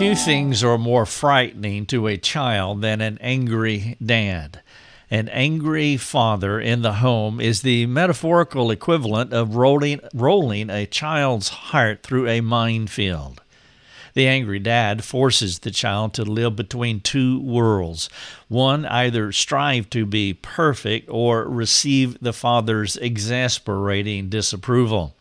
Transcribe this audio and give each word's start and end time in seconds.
Few 0.00 0.16
things 0.16 0.64
are 0.64 0.78
more 0.78 1.04
frightening 1.04 1.84
to 1.88 2.06
a 2.06 2.16
child 2.16 2.80
than 2.80 3.02
an 3.02 3.18
angry 3.20 3.98
dad. 4.02 4.62
An 5.10 5.28
angry 5.28 5.98
father 5.98 6.58
in 6.58 6.80
the 6.80 6.94
home 6.94 7.38
is 7.38 7.60
the 7.60 7.84
metaphorical 7.84 8.70
equivalent 8.70 9.34
of 9.34 9.56
rolling, 9.56 10.00
rolling 10.14 10.70
a 10.70 10.86
child's 10.86 11.50
heart 11.50 12.02
through 12.02 12.26
a 12.28 12.40
minefield. 12.40 13.42
The 14.14 14.26
angry 14.26 14.58
dad 14.58 15.04
forces 15.04 15.58
the 15.58 15.70
child 15.70 16.14
to 16.14 16.24
live 16.24 16.56
between 16.56 17.00
two 17.00 17.38
worlds. 17.38 18.08
One, 18.48 18.86
either 18.86 19.32
strive 19.32 19.90
to 19.90 20.06
be 20.06 20.32
perfect 20.32 21.10
or 21.10 21.46
receive 21.46 22.18
the 22.20 22.32
father's 22.32 22.96
exasperating 22.96 24.30
disapproval. 24.30 25.14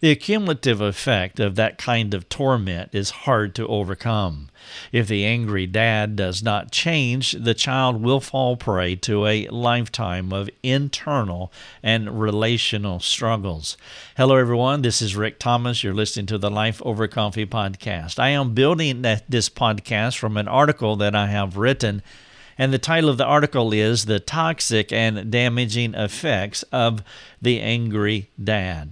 The 0.00 0.14
cumulative 0.14 0.80
effect 0.80 1.40
of 1.40 1.56
that 1.56 1.76
kind 1.76 2.14
of 2.14 2.28
torment 2.28 2.94
is 2.94 3.10
hard 3.10 3.52
to 3.56 3.66
overcome. 3.66 4.48
If 4.92 5.08
the 5.08 5.24
angry 5.24 5.66
dad 5.66 6.14
does 6.14 6.40
not 6.40 6.70
change, 6.70 7.32
the 7.32 7.52
child 7.52 8.00
will 8.00 8.20
fall 8.20 8.56
prey 8.56 8.94
to 8.94 9.26
a 9.26 9.48
lifetime 9.48 10.32
of 10.32 10.50
internal 10.62 11.52
and 11.82 12.20
relational 12.20 13.00
struggles. 13.00 13.76
Hello, 14.16 14.36
everyone. 14.36 14.82
This 14.82 15.02
is 15.02 15.16
Rick 15.16 15.40
Thomas. 15.40 15.82
You're 15.82 15.94
listening 15.94 16.26
to 16.26 16.38
the 16.38 16.50
Life 16.50 16.80
Over 16.84 17.08
Coffee 17.08 17.46
podcast. 17.46 18.20
I 18.20 18.28
am 18.28 18.54
building 18.54 19.02
this 19.02 19.48
podcast 19.48 20.16
from 20.16 20.36
an 20.36 20.46
article 20.46 20.94
that 20.94 21.16
I 21.16 21.26
have 21.26 21.56
written. 21.56 22.02
And 22.56 22.72
the 22.72 22.78
title 22.78 23.10
of 23.10 23.18
the 23.18 23.24
article 23.24 23.72
is 23.72 24.04
The 24.04 24.20
Toxic 24.20 24.92
and 24.92 25.28
Damaging 25.28 25.94
Effects 25.94 26.62
of 26.70 27.02
the 27.42 27.60
Angry 27.60 28.30
Dad. 28.42 28.90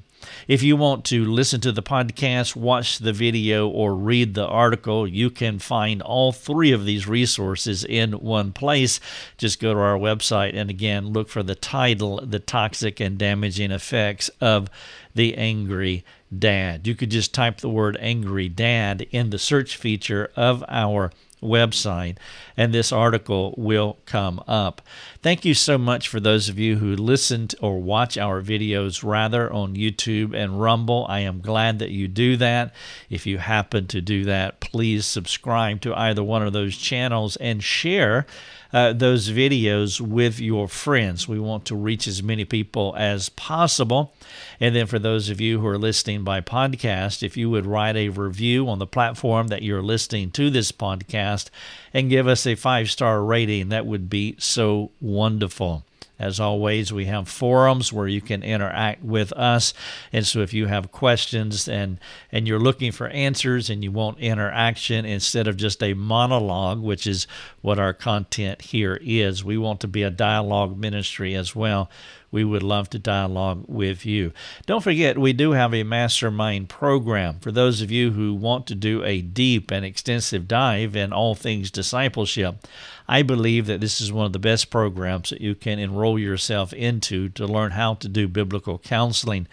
If 0.49 0.63
you 0.63 0.77
want 0.77 1.05
to 1.07 1.25
listen 1.25 1.61
to 1.63 1.73
the 1.73 1.83
podcast, 1.83 2.57
watch 2.57 2.99
the 2.99 3.13
video, 3.13 3.69
or 3.69 3.95
read 3.95 4.35
the 4.35 4.47
article, 4.47 5.07
you 5.07 5.31
can 5.31 5.59
find 5.59 6.03
all 6.03 6.33
three 6.33 6.73
of 6.73 6.85
these 6.85 7.07
resources 7.07 7.85
in 7.85 8.13
one 8.13 8.53
place. 8.53 9.01
Just 9.39 9.61
go 9.61 9.75
to 9.75 9.81
our 9.81 9.99
website 9.99 10.55
and 10.55 10.71
again 10.71 11.09
look 11.09 11.29
for 11.29 11.43
the 11.43 11.55
title 11.55 12.21
The 12.25 12.39
Toxic 12.39 13.01
and 13.01 13.19
Damaging 13.19 13.71
Effects 13.71 14.31
of 14.41 14.69
the 15.15 15.35
Angry 15.37 16.05
Dad. 16.37 16.87
You 16.87 16.95
could 16.95 17.11
just 17.11 17.33
type 17.33 17.59
the 17.59 17.69
word 17.69 17.97
angry 18.01 18.49
dad 18.49 19.07
in 19.11 19.31
the 19.31 19.39
search 19.39 19.77
feature 19.77 20.31
of 20.37 20.65
our 20.69 21.13
website, 21.43 22.17
and 22.57 22.73
this 22.73 22.93
article 22.93 23.55
will 23.57 23.99
come 24.07 24.43
up. 24.47 24.83
Thank 25.23 25.45
you 25.45 25.55
so 25.55 25.77
much 25.79 26.09
for 26.09 26.21
those 26.21 26.49
of 26.49 26.59
you 26.59 26.77
who 26.77 26.97
listened 26.97 27.55
or 27.61 27.81
watch 27.81 28.17
our 28.17 28.43
videos 28.43 29.05
rather 29.05 29.53
on 29.53 29.75
YouTube 29.75 30.35
and 30.35 30.61
Rumble. 30.61 31.07
I 31.09 31.21
am 31.21 31.41
glad 31.41 31.79
that 31.79 31.91
you 31.91 32.09
do 32.09 32.37
that. 32.39 32.75
If 33.11 33.27
you 33.27 33.39
happen 33.39 33.87
to 33.89 34.01
do 34.01 34.25
that, 34.25 34.61
please 34.61 35.07
subscribe 35.07 35.81
to 35.83 35.95
either 35.95 36.23
one 36.23 36.43
of 36.43 36.53
those 36.53 36.77
channels 36.77 37.37
and 37.37 37.63
share 37.63 38.27
uh, 38.77 38.93
those 38.93 39.31
videos 39.31 40.03
with 40.03 40.39
your 40.39 40.69
friends. 40.69 41.27
We 41.27 41.41
want 41.41 41.65
to 41.65 41.75
reach 41.75 42.07
as 42.07 42.23
many 42.23 42.45
people 42.45 42.95
as 42.99 43.31
possible. 43.31 44.13
And 44.61 44.77
then 44.77 44.87
for 44.87 44.99
those 44.99 45.31
of 45.31 45.41
you 45.41 45.61
who 45.61 45.67
are 45.67 45.79
listening 45.79 46.25
by 46.25 46.43
podcast, 46.43 47.23
if 47.23 47.39
you 47.39 47.49
would 47.49 47.65
write 47.65 47.97
a 47.97 48.11
review 48.11 48.69
on 48.69 48.79
the 48.79 48.87
platform 48.87 49.47
that 49.47 49.63
you're 49.63 49.81
listening 49.81 50.31
to 50.33 50.51
this 50.51 50.73
podcast 50.73 51.49
and 51.95 52.11
give 52.11 52.29
us 52.29 52.47
a 52.47 52.55
five 52.55 52.91
star 52.91 53.25
rating, 53.25 53.71
that 53.71 53.87
would 53.87 54.11
be 54.11 54.37
so 54.39 54.91
wonderful. 55.01 55.83
As 56.19 56.41
always, 56.41 56.93
we 56.93 57.05
have 57.07 57.29
forums 57.29 57.93
where 57.93 58.09
you 58.09 58.21
can 58.23 58.43
interact 58.43 59.05
with 59.05 59.33
us. 59.35 59.75
And 60.13 60.27
so 60.27 60.41
if 60.41 60.55
you 60.55 60.67
have 60.67 60.91
questions 60.91 61.69
and, 61.69 62.01
and 62.33 62.49
you're 62.49 62.59
looking 62.59 62.91
for 62.91 63.09
answers 63.09 63.69
and 63.69 63.85
you 63.85 63.93
want 63.93 64.19
interaction 64.19 65.05
instead 65.05 65.47
of 65.47 65.59
just 65.59 65.83
a 65.83 65.95
monologue, 65.95 66.81
which 66.81 67.07
is 67.07 67.27
what 67.61 67.79
our 67.79 67.93
content 67.93 68.63
here 68.63 68.99
is, 69.03 69.45
we 69.45 69.59
want 69.59 69.81
to 69.81 69.89
be 69.89 70.03
a 70.03 70.11
dialogue 70.11 70.79
ministry 70.79 71.35
as 71.35 71.55
well 71.55 71.91
we 72.31 72.45
would 72.45 72.63
love 72.63 72.91
to 72.91 72.99
dialogue 72.99 73.65
with 73.67 74.05
you. 74.05 74.33
Don't 74.67 74.83
forget, 74.83 75.19
we 75.19 75.33
do 75.33 75.53
have 75.53 75.73
a 75.73 75.83
mastermind 75.83 76.69
program 76.69 77.39
for 77.41 77.53
those 77.53 77.81
of 77.81 77.91
you 77.91 78.13
who 78.13 78.35
want 78.35 78.67
to 78.67 78.75
do 78.75 79.03
a 79.05 79.21
deep 79.21 79.71
and 79.71 79.85
extensive 79.85 80.49
dive 80.49 80.97
in 80.97 81.13
all 81.13 81.35
things 81.35 81.71
discipleship. 81.71 82.57
I 83.09 83.23
believe 83.23 83.67
that 83.67 83.81
this 83.81 84.01
is 84.01 84.13
one 84.13 84.27
of 84.27 84.33
the 84.33 84.39
best 84.39 84.71
programs 84.71 85.31
that 85.31 85.41
you 85.41 85.55
can 85.55 85.79
enroll 85.79 86.19
yourself 86.19 86.73
into 86.73 87.29
to 87.31 87.47
learn 87.47 87.73
how 87.73 87.95
to 87.95 88.09
do 88.09 88.27
biblical 88.27 88.79
counseling. 88.79 89.47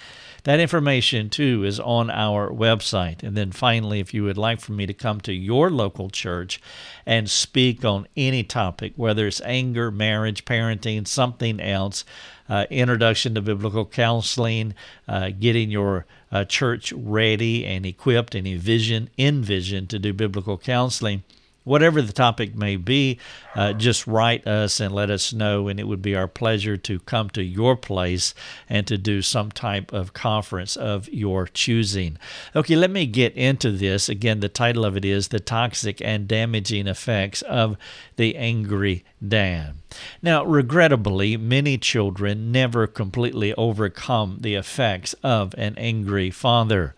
That 0.43 0.59
information, 0.59 1.29
too, 1.29 1.63
is 1.63 1.79
on 1.79 2.09
our 2.09 2.49
website. 2.49 3.23
And 3.23 3.37
then 3.37 3.51
finally, 3.51 3.99
if 3.99 4.13
you 4.13 4.25
would 4.25 4.37
like 4.37 4.59
for 4.59 4.73
me 4.73 4.85
to 4.85 4.93
come 4.93 5.21
to 5.21 5.33
your 5.33 5.69
local 5.69 6.09
church 6.09 6.59
and 7.05 7.29
speak 7.29 7.85
on 7.85 8.07
any 8.17 8.43
topic, 8.43 8.93
whether 8.97 9.25
it's 9.25 9.41
anger, 9.41 9.89
marriage, 9.89 10.43
parenting, 10.43 11.07
something 11.07 11.61
else, 11.61 12.03
uh, 12.49 12.65
introduction 12.69 13.35
to 13.35 13.41
biblical 13.41 13.85
counseling, 13.85 14.73
uh, 15.07 15.29
getting 15.39 15.71
your 15.71 16.05
uh, 16.31 16.43
church 16.45 16.91
ready 16.93 17.65
and 17.65 17.85
equipped 17.85 18.35
and 18.35 18.47
envision, 18.47 19.09
envision 19.17 19.87
to 19.87 19.99
do 19.99 20.13
biblical 20.13 20.57
counseling 20.57 21.23
whatever 21.63 22.01
the 22.01 22.13
topic 22.13 22.55
may 22.55 22.75
be, 22.75 23.19
uh, 23.55 23.73
just 23.73 24.07
write 24.07 24.45
us 24.47 24.79
and 24.79 24.93
let 24.93 25.09
us 25.09 25.33
know, 25.33 25.67
and 25.67 25.79
it 25.79 25.87
would 25.87 26.01
be 26.01 26.15
our 26.15 26.27
pleasure 26.27 26.77
to 26.77 26.99
come 26.99 27.29
to 27.29 27.43
your 27.43 27.75
place 27.75 28.33
and 28.69 28.85
to 28.87 28.97
do 28.97 29.21
some 29.21 29.51
type 29.51 29.93
of 29.93 30.13
conference 30.13 30.75
of 30.75 31.07
your 31.09 31.47
choosing. 31.47 32.17
Okay, 32.55 32.75
let 32.75 32.91
me 32.91 33.05
get 33.05 33.33
into 33.33 33.71
this. 33.71 34.09
Again, 34.09 34.39
the 34.39 34.49
title 34.49 34.85
of 34.85 34.97
it 34.97 35.05
is 35.05 35.29
The 35.29 35.39
Toxic 35.39 36.01
and 36.01 36.27
Damaging 36.27 36.87
Effects 36.87 37.41
of 37.43 37.77
the 38.15 38.35
Angry 38.35 39.03
Dad. 39.25 39.75
Now, 40.21 40.43
regrettably, 40.43 41.37
many 41.37 41.77
children 41.77 42.51
never 42.51 42.87
completely 42.87 43.53
overcome 43.53 44.39
the 44.41 44.55
effects 44.55 45.13
of 45.23 45.53
an 45.57 45.75
angry 45.77 46.31
father. 46.31 46.95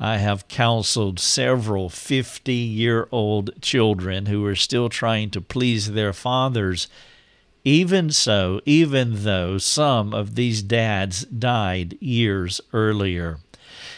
I 0.00 0.18
have 0.18 0.46
counseled 0.46 1.18
several 1.18 1.88
50 1.88 2.52
year 2.54 3.08
old 3.10 3.60
children 3.60 4.26
who 4.26 4.46
are 4.46 4.54
still 4.54 4.88
trying 4.88 5.30
to 5.30 5.40
please 5.40 5.92
their 5.92 6.12
fathers. 6.12 6.86
Even 7.64 8.10
so, 8.10 8.60
even 8.64 9.24
though 9.24 9.58
some 9.58 10.14
of 10.14 10.36
these 10.36 10.62
dads 10.62 11.24
died 11.24 11.98
years 12.00 12.60
earlier. 12.72 13.38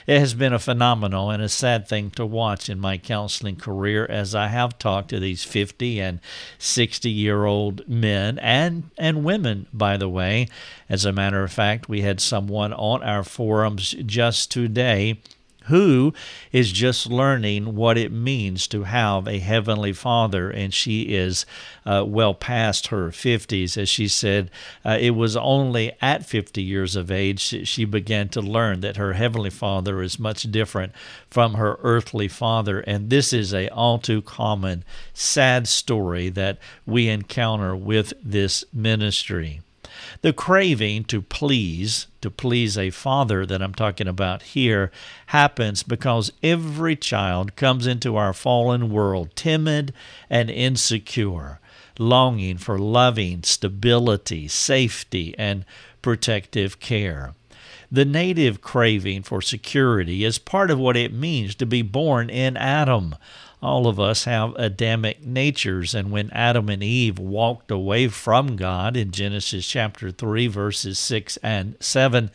It 0.07 0.19
has 0.19 0.33
been 0.33 0.55
a 0.55 0.59
phenomenal 0.59 1.31
and 1.31 1.43
a 1.43 1.49
sad 1.49 1.87
thing 1.87 2.11
to 2.13 2.25
watch 2.25 2.69
in 2.71 2.81
my 2.81 2.97
counseling 2.97 3.57
career 3.57 4.07
as 4.07 4.35
I 4.35 4.49
have 4.49 4.79
talked 4.79 5.11
to 5.11 5.21
these 5.21 5.45
50 5.45 6.01
and 6.01 6.21
60 6.59 7.11
year 7.11 7.45
old 7.45 7.87
men 7.87 8.39
and, 8.39 8.91
and 8.97 9.23
women, 9.23 9.67
by 9.73 9.99
the 9.99 10.09
way. 10.09 10.49
As 10.89 11.05
a 11.05 11.13
matter 11.13 11.45
of 11.45 11.53
fact, 11.53 11.89
we 11.89 12.01
had 12.01 12.21
someone 12.21 12.73
on 12.73 13.03
our 13.03 13.23
forums 13.23 13.95
just 14.05 14.51
today 14.51 15.21
who 15.71 16.13
is 16.53 16.71
just 16.71 17.07
learning 17.07 17.75
what 17.75 17.97
it 17.97 18.13
means 18.13 18.67
to 18.69 18.83
have 18.83 19.27
a 19.27 19.39
heavenly 19.39 19.93
father, 19.93 20.51
and 20.51 20.75
she 20.75 21.03
is 21.15 21.47
uh, 21.87 22.05
well 22.07 22.35
past 22.35 22.89
her 22.89 23.09
50s. 23.09 23.77
As 23.77 23.89
she 23.89 24.07
said, 24.07 24.51
uh, 24.85 24.99
it 25.01 25.13
was 25.13 25.37
only 25.37 25.93
at 26.03 26.27
50 26.27 26.63
years 26.63 26.97
of 26.97 27.11
age 27.11 27.67
she 27.67 27.85
began 27.85 28.29
to 28.31 28.41
learn 28.41 28.81
that 28.81 28.97
her 28.97 29.15
heavenly 29.15 29.51
father 29.51 30.03
is 30.03 30.19
much 30.19 30.43
different 30.51 30.93
from 31.31 31.55
her 31.55 31.79
earthly 31.83 32.29
father, 32.29 32.81
and 32.81 33.11
this 33.11 33.33
is 33.33 33.55
a 33.55 33.69
all 33.71 33.99
too 33.99 34.21
common 34.23 34.85
sad 35.15 35.67
story 35.67 36.29
that 36.29 36.59
we 36.85 37.09
encounter 37.09 37.75
with 37.75 38.13
this 38.23 38.65
ministry. 38.73 39.61
The 40.23 40.33
craving 40.33 41.05
to 41.05 41.23
please, 41.23 42.07
to 42.21 42.31
please 42.31 42.77
a 42.77 42.91
father 42.91 43.47
that 43.47 43.63
I'm 43.63 43.75
talking 43.75 44.09
about 44.09 44.43
here, 44.43 44.91
happens 45.27 45.83
because 45.83 46.33
every 46.43 46.97
child 46.97 47.57
comes 47.57 47.87
into 47.87 48.17
our 48.17 48.33
fallen 48.33 48.91
world 48.91 49.31
timid 49.35 49.93
and 50.29 50.51
insecure, 50.51 51.61
longing 51.99 52.59
for 52.59 52.79
loving, 52.79 53.43
stability, 53.43 54.49
safety, 54.49 55.35
and 55.39 55.65
protective 56.03 56.81
care. 56.81 57.35
The 57.93 58.05
native 58.05 58.61
craving 58.61 59.25
for 59.25 59.43
security 59.43 60.25
is 60.25 60.39
part 60.39 60.71
of 60.71 60.79
what 60.79 60.97
it 60.97 61.13
means 61.13 61.57
to 61.57 61.67
be 61.67 61.83
born 61.83 62.31
in 62.31 62.57
Adam 62.57 63.17
all 63.63 63.87
of 63.87 64.01
us 64.01 64.25
have 64.25 64.55
Adamic 64.57 65.25
natures. 65.25 65.95
And 65.95 66.11
when 66.11 66.31
Adam 66.31 66.69
and 66.69 66.83
Eve 66.83 67.19
walked 67.19 67.71
away 67.71 68.09
from 68.09 68.57
God 68.57 68.97
in 68.97 69.11
Genesis 69.11 69.69
chapter 69.69 70.11
3, 70.11 70.47
verses 70.47 70.99
6 70.99 71.37
and 71.39 71.77
7, 71.81 72.31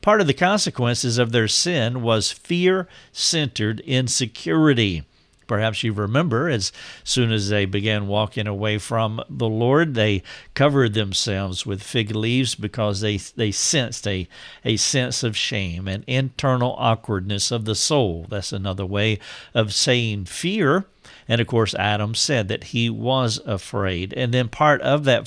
part 0.00 0.20
of 0.20 0.26
the 0.26 0.34
consequences 0.34 1.18
of 1.18 1.32
their 1.32 1.48
sin 1.48 2.02
was 2.02 2.32
fear 2.32 2.88
centered 3.12 3.80
insecurity. 3.80 5.04
Perhaps 5.46 5.82
you 5.82 5.92
remember, 5.92 6.48
as 6.48 6.72
soon 7.04 7.32
as 7.32 7.48
they 7.48 7.64
began 7.64 8.06
walking 8.06 8.46
away 8.46 8.78
from 8.78 9.22
the 9.28 9.48
Lord, 9.48 9.94
they 9.94 10.22
covered 10.54 10.94
themselves 10.94 11.66
with 11.66 11.82
fig 11.82 12.14
leaves 12.14 12.54
because 12.54 13.00
they, 13.00 13.16
they 13.16 13.50
sensed 13.50 14.06
a, 14.06 14.28
a 14.64 14.76
sense 14.76 15.22
of 15.22 15.36
shame 15.36 15.88
and 15.88 16.04
internal 16.06 16.74
awkwardness 16.78 17.50
of 17.50 17.64
the 17.64 17.74
soul. 17.74 18.26
That's 18.28 18.52
another 18.52 18.86
way 18.86 19.18
of 19.54 19.74
saying 19.74 20.26
fear. 20.26 20.86
And 21.32 21.40
of 21.40 21.46
course, 21.46 21.74
Adam 21.76 22.14
said 22.14 22.48
that 22.48 22.64
he 22.64 22.90
was 22.90 23.40
afraid. 23.46 24.12
And 24.12 24.34
then 24.34 24.50
part 24.50 24.82
of 24.82 25.04
that 25.04 25.26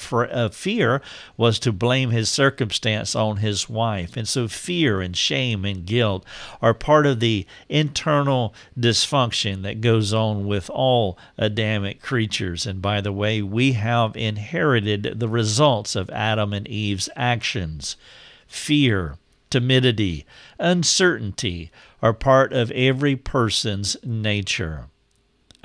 fear 0.53 1.01
was 1.35 1.57
to 1.57 1.71
blame 1.71 2.11
his 2.11 2.29
circumstance 2.29 3.15
on 3.15 3.37
his 3.37 3.67
wife. 3.67 4.15
And 4.15 4.27
so 4.27 4.47
fear 4.47 5.01
and 5.01 5.17
shame 5.17 5.65
and 5.65 5.83
guilt 5.83 6.23
are 6.61 6.75
part 6.75 7.07
of 7.07 7.21
the 7.21 7.47
internal 7.69 8.53
dysfunction 8.79 9.63
that 9.63 9.81
goes 9.81 10.13
on 10.13 10.45
with 10.45 10.69
all 10.69 11.17
Adamic 11.39 12.03
creatures. 12.03 12.67
And 12.67 12.83
by 12.83 13.01
the 13.01 13.11
way, 13.11 13.41
we 13.41 13.71
have 13.71 14.15
inherited 14.15 15.19
the 15.19 15.27
results 15.27 15.95
of 15.95 16.11
Adam 16.11 16.53
and 16.53 16.67
Eve's 16.67 17.09
actions 17.15 17.97
fear, 18.45 19.17
timidity, 19.49 20.23
uncertainty 20.59 21.71
are 22.03 22.13
part 22.13 22.53
of 22.53 22.69
every 22.73 23.15
person's 23.15 23.97
nature. 24.03 24.85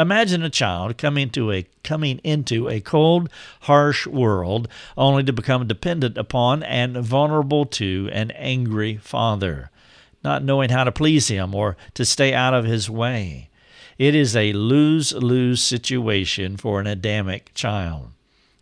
Imagine 0.00 0.42
a 0.42 0.48
child 0.48 0.96
coming 0.96 1.28
to 1.28 1.52
a 1.52 1.66
coming 1.84 2.22
into 2.24 2.70
a 2.70 2.80
cold, 2.80 3.28
harsh 3.60 4.06
world 4.06 4.66
only 4.96 5.22
to 5.24 5.32
become 5.32 5.66
dependent 5.66 6.16
upon 6.16 6.62
and 6.62 6.96
vulnerable 6.96 7.66
to 7.66 8.08
an 8.10 8.30
angry 8.30 8.96
father, 8.96 9.70
not 10.24 10.42
knowing 10.42 10.70
how 10.70 10.84
to 10.84 10.90
please 10.90 11.28
him 11.28 11.54
or 11.54 11.76
to 11.92 12.06
stay 12.06 12.32
out 12.32 12.54
of 12.54 12.64
his 12.64 12.88
way. 12.88 13.50
It 13.98 14.14
is 14.14 14.34
a 14.34 14.54
lose-lose 14.54 15.62
situation 15.62 16.56
for 16.56 16.80
an 16.80 16.86
Adamic 16.86 17.52
child 17.52 18.12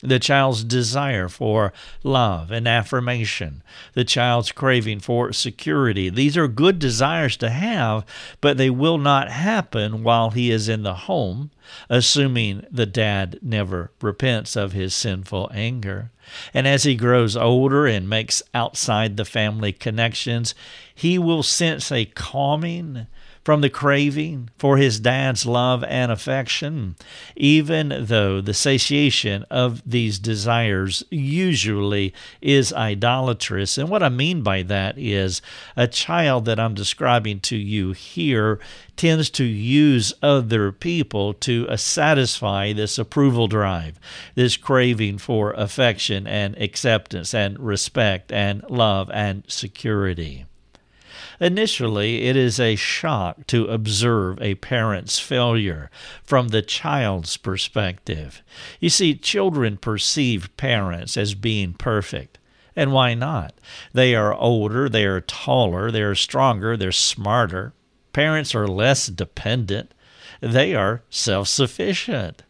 the 0.01 0.19
child's 0.19 0.63
desire 0.63 1.29
for 1.29 1.73
love 2.03 2.51
and 2.51 2.69
affirmation, 2.69 3.63
the 3.95 4.05
child's 4.05 4.53
craving 4.53 5.01
for 5.01 5.33
security. 5.33 6.09
These 6.09 6.37
are 6.37 6.49
good 6.49 6.79
desires 6.79 7.37
to 7.39 7.51
have, 7.51 8.05
but 8.41 8.57
they 8.57 8.71
will 8.71 8.99
not 8.99 9.31
happen 9.31 10.05
while 10.05 10.31
he 10.31 10.51
is 10.51 10.69
in 10.69 10.83
the 10.83 10.95
home, 10.95 11.51
assuming 11.91 12.65
the 12.71 12.87
dad 12.87 13.39
never 13.43 13.91
repents 14.01 14.57
of 14.57 14.73
his 14.73 14.95
sinful 14.95 15.51
anger. 15.53 16.11
And 16.55 16.69
as 16.69 16.85
he 16.85 16.95
grows 16.95 17.37
older 17.37 17.87
and 17.87 18.09
makes 18.09 18.43
outside 18.55 19.17
the 19.17 19.25
family 19.25 19.73
connections, 19.73 20.55
he 20.95 21.19
will 21.19 21.43
sense 21.43 21.91
a 21.91 22.05
calming 22.05 23.07
from 23.49 23.63
the 23.63 23.71
craving 23.71 24.51
for 24.59 24.77
his 24.77 25.01
dad's 25.01 25.47
love 25.47 25.83
and 25.85 26.13
affection, 26.13 26.95
even 27.35 27.89
though 27.99 28.43
the 28.43 28.53
satiation 28.53 29.43
of 29.45 29.81
these 29.91 30.19
desires 30.19 31.03
usually 31.09 32.13
is 32.43 32.75
idolatrous. 32.75 33.79
And 33.79 33.89
what 33.89 34.03
I 34.03 34.11
mean 34.11 34.43
by 34.43 34.61
that 34.65 34.99
is 34.99 35.41
a 35.79 35.89
child 35.89 36.45
that 36.45 36.61
I'm 36.61 36.75
describing 36.75 37.41
to 37.41 37.57
you 37.57 37.93
here 37.93 38.61
tends 38.97 39.31
to 39.31 39.45
use 39.45 40.13
other 40.23 40.71
people 40.71 41.33
to 41.33 41.75
satisfy 41.79 42.75
this 42.75 42.99
approval 42.99 43.49
drive, 43.49 43.99
this 44.35 44.59
craving 44.59 45.17
for 45.17 45.53
affection 45.53 46.27
and 46.27 46.55
acceptance 46.59 47.33
and 47.33 47.59
respect 47.59 48.31
and 48.31 48.63
love 48.69 49.11
and 49.11 49.45
security. 49.49 50.45
Initially, 51.41 52.25
it 52.25 52.37
is 52.37 52.59
a 52.59 52.75
shock 52.75 53.47
to 53.47 53.67
observe 53.67 54.41
a 54.41 54.57
parent's 54.57 55.19
failure 55.19 55.91
from 56.25 56.49
the 56.49 56.63
child's 56.63 57.37
perspective. 57.37 58.43
You 58.81 58.91
see, 58.91 59.15
children 59.15 59.77
perceive 59.77 60.55
parents 60.57 61.17
as 61.17 61.35
being 61.35 61.75
perfect. 61.75 62.39
And 62.75 62.93
why 62.93 63.15
not? 63.15 63.55
They 63.93 64.15
are 64.15 64.35
older, 64.35 64.89
they 64.89 65.05
are 65.05 65.21
taller, 65.21 65.91
they 65.91 66.03
are 66.03 66.15
stronger, 66.15 66.77
they're 66.77 66.93
smarter. 66.93 67.73
Parents 68.13 68.55
are 68.55 68.67
less 68.67 69.07
dependent, 69.07 69.93
they 70.41 70.75
are 70.75 71.03
self 71.11 71.49
sufficient 71.49 72.43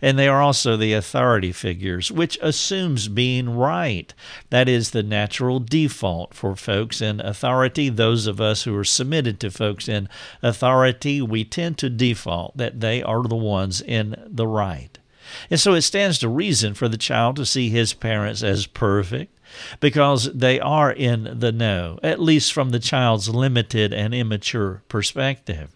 and 0.00 0.18
they 0.18 0.28
are 0.28 0.40
also 0.40 0.76
the 0.76 0.92
authority 0.92 1.52
figures, 1.52 2.10
which 2.10 2.38
assumes 2.42 3.08
being 3.08 3.50
right. 3.50 4.12
That 4.50 4.68
is 4.68 4.90
the 4.90 5.02
natural 5.02 5.60
default 5.60 6.34
for 6.34 6.56
folks 6.56 7.00
in 7.00 7.20
authority. 7.20 7.88
Those 7.88 8.26
of 8.26 8.40
us 8.40 8.64
who 8.64 8.76
are 8.76 8.84
submitted 8.84 9.40
to 9.40 9.50
folks 9.50 9.88
in 9.88 10.08
authority, 10.42 11.22
we 11.22 11.44
tend 11.44 11.78
to 11.78 11.90
default 11.90 12.56
that 12.56 12.80
they 12.80 13.02
are 13.02 13.22
the 13.22 13.36
ones 13.36 13.80
in 13.80 14.16
the 14.26 14.46
right. 14.46 14.98
And 15.50 15.60
so 15.60 15.74
it 15.74 15.82
stands 15.82 16.18
to 16.18 16.28
reason 16.28 16.74
for 16.74 16.88
the 16.88 16.96
child 16.96 17.36
to 17.36 17.46
see 17.46 17.68
his 17.68 17.92
parents 17.92 18.42
as 18.42 18.66
perfect 18.66 19.36
because 19.80 20.32
they 20.32 20.60
are 20.60 20.92
in 20.92 21.38
the 21.38 21.52
know, 21.52 21.98
at 22.02 22.20
least 22.20 22.52
from 22.52 22.70
the 22.70 22.78
child's 22.78 23.28
limited 23.28 23.92
and 23.92 24.14
immature 24.14 24.82
perspective. 24.88 25.70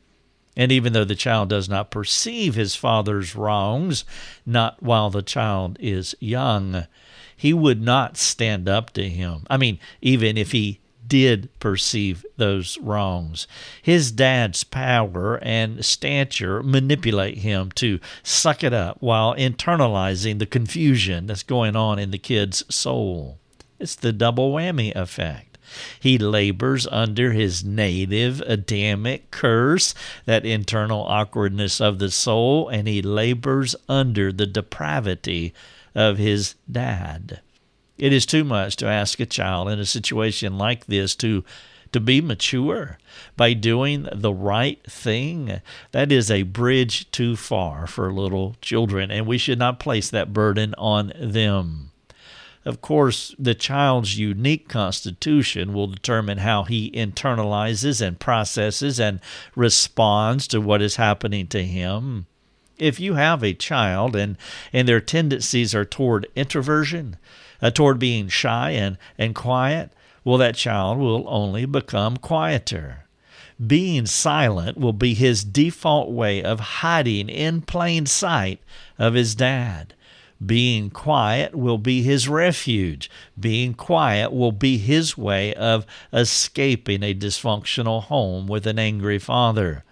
And 0.56 0.70
even 0.70 0.92
though 0.92 1.04
the 1.04 1.14
child 1.14 1.48
does 1.48 1.68
not 1.68 1.90
perceive 1.90 2.54
his 2.54 2.74
father's 2.76 3.34
wrongs, 3.34 4.04
not 4.46 4.82
while 4.82 5.10
the 5.10 5.22
child 5.22 5.76
is 5.80 6.14
young, 6.20 6.86
he 7.36 7.52
would 7.52 7.82
not 7.82 8.16
stand 8.16 8.68
up 8.68 8.92
to 8.92 9.08
him. 9.08 9.46
I 9.50 9.56
mean, 9.56 9.78
even 10.00 10.36
if 10.36 10.52
he 10.52 10.80
did 11.06 11.48
perceive 11.60 12.24
those 12.36 12.78
wrongs. 12.78 13.46
His 13.82 14.10
dad's 14.10 14.64
power 14.64 15.38
and 15.42 15.84
stature 15.84 16.62
manipulate 16.62 17.38
him 17.38 17.70
to 17.72 18.00
suck 18.22 18.64
it 18.64 18.72
up 18.72 18.96
while 19.00 19.34
internalizing 19.34 20.38
the 20.38 20.46
confusion 20.46 21.26
that's 21.26 21.42
going 21.42 21.76
on 21.76 21.98
in 21.98 22.10
the 22.10 22.18
kid's 22.18 22.64
soul. 22.74 23.38
It's 23.78 23.94
the 23.94 24.12
double 24.12 24.52
whammy 24.52 24.94
effect. 24.94 25.53
He 25.98 26.18
labors 26.18 26.86
under 26.88 27.32
his 27.32 27.64
native 27.64 28.40
Adamic 28.42 29.30
curse, 29.30 29.94
that 30.24 30.46
internal 30.46 31.02
awkwardness 31.02 31.80
of 31.80 31.98
the 31.98 32.10
soul, 32.10 32.68
and 32.68 32.86
he 32.88 33.02
labors 33.02 33.74
under 33.88 34.32
the 34.32 34.46
depravity 34.46 35.54
of 35.94 36.18
his 36.18 36.54
dad. 36.70 37.40
It 37.96 38.12
is 38.12 38.26
too 38.26 38.44
much 38.44 38.76
to 38.76 38.86
ask 38.86 39.20
a 39.20 39.26
child 39.26 39.68
in 39.68 39.78
a 39.78 39.86
situation 39.86 40.58
like 40.58 40.86
this 40.86 41.14
to 41.16 41.44
to 41.92 42.00
be 42.00 42.20
mature 42.20 42.98
by 43.36 43.52
doing 43.52 44.08
the 44.12 44.34
right 44.34 44.82
thing. 44.82 45.60
That 45.92 46.10
is 46.10 46.28
a 46.28 46.42
bridge 46.42 47.08
too 47.12 47.36
far 47.36 47.86
for 47.86 48.12
little 48.12 48.56
children, 48.60 49.12
and 49.12 49.28
we 49.28 49.38
should 49.38 49.60
not 49.60 49.78
place 49.78 50.10
that 50.10 50.32
burden 50.32 50.74
on 50.76 51.12
them. 51.16 51.92
Of 52.64 52.80
course, 52.80 53.34
the 53.38 53.54
child's 53.54 54.18
unique 54.18 54.68
constitution 54.68 55.74
will 55.74 55.86
determine 55.86 56.38
how 56.38 56.64
he 56.64 56.90
internalizes 56.92 58.00
and 58.00 58.18
processes 58.18 58.98
and 58.98 59.20
responds 59.54 60.48
to 60.48 60.60
what 60.60 60.80
is 60.80 60.96
happening 60.96 61.46
to 61.48 61.62
him. 61.62 62.26
If 62.78 62.98
you 62.98 63.14
have 63.14 63.44
a 63.44 63.52
child 63.52 64.16
and, 64.16 64.36
and 64.72 64.88
their 64.88 65.00
tendencies 65.00 65.74
are 65.74 65.84
toward 65.84 66.26
introversion, 66.34 67.16
uh, 67.60 67.70
toward 67.70 67.98
being 67.98 68.28
shy 68.28 68.70
and, 68.70 68.96
and 69.18 69.34
quiet, 69.34 69.92
well, 70.24 70.38
that 70.38 70.56
child 70.56 70.98
will 70.98 71.24
only 71.28 71.66
become 71.66 72.16
quieter. 72.16 73.04
Being 73.64 74.06
silent 74.06 74.78
will 74.78 74.94
be 74.94 75.14
his 75.14 75.44
default 75.44 76.10
way 76.10 76.42
of 76.42 76.60
hiding 76.60 77.28
in 77.28 77.60
plain 77.60 78.06
sight 78.06 78.60
of 78.98 79.14
his 79.14 79.34
dad. 79.34 79.94
Being 80.44 80.90
quiet 80.90 81.54
will 81.54 81.78
be 81.78 82.02
his 82.02 82.28
refuge. 82.28 83.10
Being 83.38 83.74
quiet 83.74 84.32
will 84.32 84.52
be 84.52 84.78
his 84.78 85.16
way 85.16 85.54
of 85.54 85.86
escaping 86.12 87.02
a 87.02 87.14
dysfunctional 87.14 88.04
home 88.04 88.46
with 88.46 88.66
an 88.66 88.78
angry 88.78 89.18
father. 89.18 89.84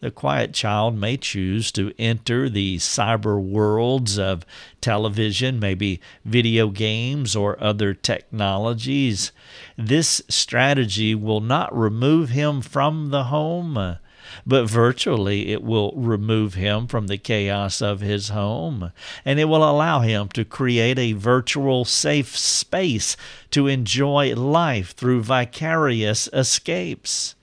The 0.00 0.10
quiet 0.10 0.54
child 0.54 0.96
may 0.96 1.18
choose 1.18 1.70
to 1.72 1.92
enter 1.98 2.48
the 2.48 2.78
cyber 2.78 3.38
worlds 3.38 4.18
of 4.18 4.46
television, 4.80 5.60
maybe 5.60 6.00
video 6.24 6.68
games 6.68 7.36
or 7.36 7.62
other 7.62 7.92
technologies. 7.92 9.30
This 9.76 10.22
strategy 10.28 11.14
will 11.14 11.42
not 11.42 11.76
remove 11.76 12.30
him 12.30 12.62
from 12.62 13.10
the 13.10 13.24
home 13.24 13.98
but 14.46 14.66
virtually 14.66 15.52
it 15.52 15.62
will 15.62 15.92
remove 15.96 16.54
him 16.54 16.86
from 16.86 17.06
the 17.06 17.18
chaos 17.18 17.82
of 17.82 18.00
his 18.00 18.28
home, 18.28 18.92
and 19.24 19.40
it 19.40 19.46
will 19.46 19.68
allow 19.68 20.00
him 20.00 20.28
to 20.28 20.44
create 20.44 20.98
a 20.98 21.12
virtual 21.12 21.84
safe 21.84 22.36
space 22.36 23.16
to 23.50 23.66
enjoy 23.66 24.34
life 24.34 24.94
through 24.94 25.22
vicarious 25.22 26.28
escapes. 26.32 27.34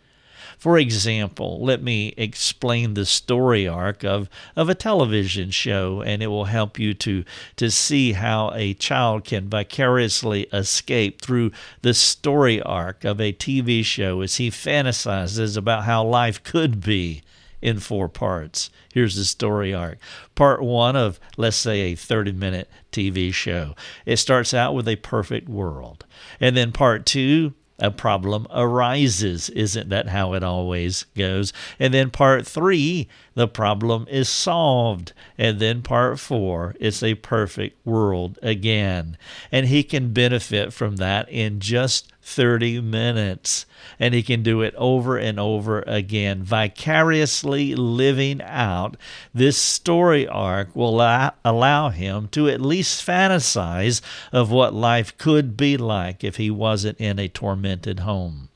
For 0.58 0.80
example, 0.80 1.64
let 1.64 1.84
me 1.84 2.16
explain 2.18 2.96
the 2.96 3.06
story 3.06 3.68
arc 3.68 4.04
of, 4.04 4.28
of 4.56 4.70
a 4.70 4.76
television 4.76 5.52
show, 5.52 6.02
and 6.02 6.24
it 6.24 6.28
will 6.28 6.46
help 6.46 6.80
you 6.80 6.96
to, 6.96 7.24
to 7.58 7.70
see 7.70 8.14
how 8.14 8.52
a 8.56 8.74
child 8.74 9.24
can 9.24 9.50
vicariously 9.50 10.44
escape 10.52 11.22
through 11.22 11.52
the 11.84 11.94
story 11.94 12.60
arc 12.62 13.04
of 13.04 13.22
a 13.22 13.34
TV 13.34 13.86
show 13.86 14.22
as 14.22 14.36
he 14.38 14.50
fantasizes 14.50 15.56
about 15.56 15.84
how 15.84 16.04
life 16.04 16.44
could 16.44 16.82
be 16.82 17.22
in 17.62 17.80
four 17.80 18.10
parts. 18.10 18.72
Here's 18.94 19.16
the 19.16 19.26
story 19.26 19.74
arc. 19.74 20.00
Part 20.34 20.64
one 20.64 20.96
of, 20.96 21.20
let's 21.38 21.58
say, 21.58 21.82
a 21.82 21.96
30 21.96 22.32
minute 22.32 22.70
TV 22.92 23.32
show. 23.32 23.76
It 24.06 24.18
starts 24.18 24.54
out 24.54 24.74
with 24.74 24.88
a 24.88 24.96
perfect 24.96 25.50
world. 25.50 26.06
And 26.40 26.58
then 26.58 26.72
part 26.72 27.06
two 27.06 27.54
a 27.79 27.91
problem 27.91 28.48
arises. 28.51 29.50
Isn't 29.50 29.89
that 29.89 30.07
how 30.07 30.34
it 30.34 30.43
always 30.43 31.05
goes? 31.15 31.53
And 31.79 31.93
then 31.93 32.10
part 32.10 32.48
three, 32.48 33.07
the 33.36 33.48
problem 33.48 34.07
is 34.10 34.29
solved. 34.29 35.13
And 35.38 35.60
then 35.60 35.81
part 35.84 36.19
four, 36.19 36.75
it's 36.79 37.03
a 37.03 37.15
perfect 37.15 37.86
world 37.86 38.39
again. 38.41 39.17
And 39.51 39.67
he 39.67 39.84
can 39.84 40.12
benefit 40.12 40.74
from 40.74 40.96
that 40.96 41.29
in 41.29 41.60
just 41.60 42.12
30 42.27 42.81
minutes. 42.81 43.65
And 44.00 44.13
he 44.13 44.22
can 44.22 44.43
do 44.43 44.62
it 44.62 44.75
over 44.75 45.17
and 45.17 45.39
over 45.39 45.81
again, 45.88 46.43
vicariously 46.43 47.74
living 47.74 48.41
out 48.41 48.98
this 49.34 49.57
story 49.57 50.27
arc 50.27 50.75
will 50.75 51.00
allow 51.00 51.89
him 51.89 52.27
to 52.29 52.50
at 52.50 52.60
least 52.60 53.05
fantasize 53.05 54.01
of 54.34 54.51
what 54.51 54.74
life 54.74 55.17
could 55.17 55.55
be 55.55 55.77
like 55.77 56.24
if 56.24 56.36
he 56.36 56.51
wasn't 56.51 57.00
in 57.00 57.17
a 57.17 57.29
tormented 57.29 58.00
home. 58.00 58.47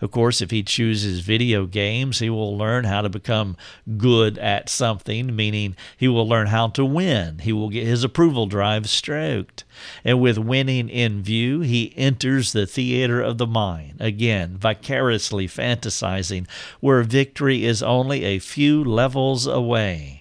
Of 0.00 0.10
course, 0.10 0.40
if 0.40 0.50
he 0.50 0.62
chooses 0.62 1.20
video 1.20 1.66
games, 1.66 2.18
he 2.18 2.30
will 2.30 2.56
learn 2.56 2.84
how 2.84 3.02
to 3.02 3.08
become 3.08 3.56
good 3.96 4.38
at 4.38 4.68
something, 4.68 5.34
meaning 5.34 5.76
he 5.96 6.08
will 6.08 6.28
learn 6.28 6.48
how 6.48 6.68
to 6.68 6.84
win. 6.84 7.38
He 7.38 7.52
will 7.52 7.68
get 7.68 7.86
his 7.86 8.04
approval 8.04 8.46
drive 8.46 8.88
stroked. 8.88 9.64
And 10.04 10.20
with 10.20 10.38
winning 10.38 10.88
in 10.88 11.22
view, 11.22 11.60
he 11.60 11.92
enters 11.96 12.52
the 12.52 12.66
theater 12.66 13.20
of 13.22 13.38
the 13.38 13.46
mind, 13.46 13.94
again, 14.00 14.56
vicariously 14.56 15.46
fantasizing, 15.46 16.46
where 16.80 17.02
victory 17.02 17.64
is 17.64 17.82
only 17.82 18.24
a 18.24 18.38
few 18.38 18.84
levels 18.84 19.46
away 19.46 20.19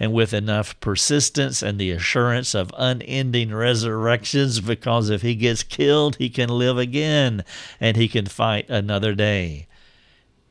and 0.00 0.14
with 0.14 0.32
enough 0.32 0.80
persistence 0.80 1.62
and 1.62 1.78
the 1.78 1.90
assurance 1.90 2.54
of 2.54 2.72
unending 2.78 3.54
resurrections, 3.54 4.58
because 4.60 5.10
if 5.10 5.20
he 5.20 5.34
gets 5.34 5.62
killed, 5.62 6.16
he 6.16 6.30
can 6.30 6.48
live 6.48 6.78
again 6.78 7.44
and 7.78 7.98
he 7.98 8.08
can 8.08 8.24
fight 8.24 8.68
another 8.70 9.14
day. 9.14 9.66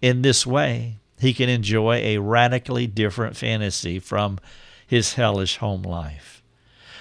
In 0.04 0.22
this 0.22 0.46
way, 0.46 0.98
he 1.20 1.34
can 1.34 1.50
enjoy 1.50 1.96
a 1.96 2.20
radically 2.20 2.86
different 2.86 3.36
fantasy 3.36 3.98
from 3.98 4.38
his 4.86 5.16
hellish 5.16 5.58
home 5.58 5.82
life. 5.82 6.39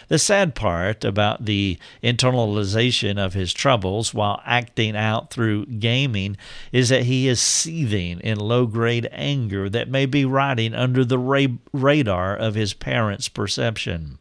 The 0.08 0.18
sad 0.18 0.54
part 0.54 1.04
about 1.04 1.44
the 1.44 1.78
internalization 2.02 3.18
of 3.18 3.34
his 3.34 3.52
troubles 3.52 4.14
while 4.14 4.42
acting 4.46 4.96
out 4.96 5.30
through 5.30 5.66
gaming 5.66 6.38
is 6.72 6.88
that 6.88 7.04
he 7.04 7.28
is 7.28 7.40
seething 7.40 8.20
in 8.20 8.40
low 8.40 8.66
grade 8.66 9.08
anger 9.12 9.68
that 9.68 9.90
may 9.90 10.06
be 10.06 10.24
riding 10.24 10.74
under 10.74 11.04
the 11.04 11.18
ra- 11.18 11.46
radar 11.72 12.34
of 12.34 12.54
his 12.54 12.72
parents' 12.72 13.28
perception. 13.28 14.18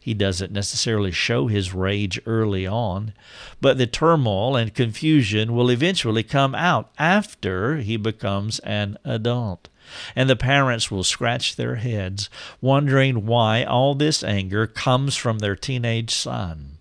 He 0.00 0.14
doesn't 0.14 0.52
necessarily 0.52 1.12
show 1.12 1.48
his 1.48 1.74
rage 1.74 2.18
early 2.24 2.66
on, 2.66 3.12
but 3.60 3.76
the 3.76 3.86
turmoil 3.86 4.56
and 4.56 4.72
confusion 4.72 5.54
will 5.54 5.70
eventually 5.70 6.22
come 6.22 6.54
out 6.54 6.90
after 6.98 7.76
he 7.76 7.98
becomes 7.98 8.60
an 8.60 8.96
adult 9.04 9.68
and 10.14 10.28
the 10.28 10.36
parents 10.36 10.90
will 10.90 11.04
scratch 11.04 11.56
their 11.56 11.76
heads, 11.76 12.28
wondering 12.60 13.26
why 13.26 13.64
all 13.64 13.94
this 13.94 14.22
anger 14.22 14.66
comes 14.66 15.16
from 15.16 15.38
their 15.38 15.56
teenage 15.56 16.10
son. 16.10 16.78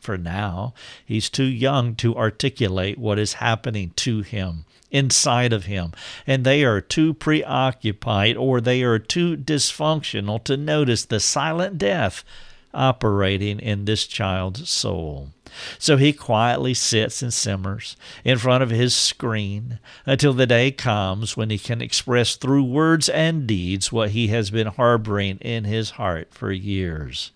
For 0.00 0.18
now, 0.18 0.74
he's 1.04 1.30
too 1.30 1.44
young 1.44 1.94
to 1.96 2.16
articulate 2.16 2.98
what 2.98 3.18
is 3.18 3.34
happening 3.34 3.92
to 3.96 4.22
him, 4.22 4.64
inside 4.90 5.52
of 5.52 5.66
him, 5.66 5.92
and 6.26 6.44
they 6.44 6.64
are 6.64 6.80
too 6.80 7.14
preoccupied 7.14 8.36
or 8.36 8.60
they 8.60 8.82
are 8.82 8.98
too 8.98 9.36
dysfunctional 9.36 10.42
to 10.44 10.56
notice 10.56 11.04
the 11.04 11.20
silent 11.20 11.78
death 11.78 12.24
operating 12.74 13.60
in 13.60 13.84
this 13.84 14.06
child's 14.06 14.68
soul. 14.68 15.30
So 15.78 15.96
he 15.96 16.12
quietly 16.12 16.74
sits 16.74 17.22
and 17.22 17.32
simmers 17.32 17.96
in 18.24 18.38
front 18.38 18.62
of 18.62 18.70
his 18.70 18.94
screen 18.94 19.78
until 20.06 20.32
the 20.32 20.46
day 20.46 20.70
comes 20.70 21.36
when 21.36 21.50
he 21.50 21.58
can 21.58 21.82
express 21.82 22.36
through 22.36 22.64
words 22.64 23.08
and 23.08 23.46
deeds 23.46 23.92
what 23.92 24.10
he 24.10 24.28
has 24.28 24.50
been 24.50 24.68
harboring 24.68 25.38
in 25.38 25.64
his 25.64 25.90
heart 25.90 26.28
for 26.32 26.50
years. 26.52 27.32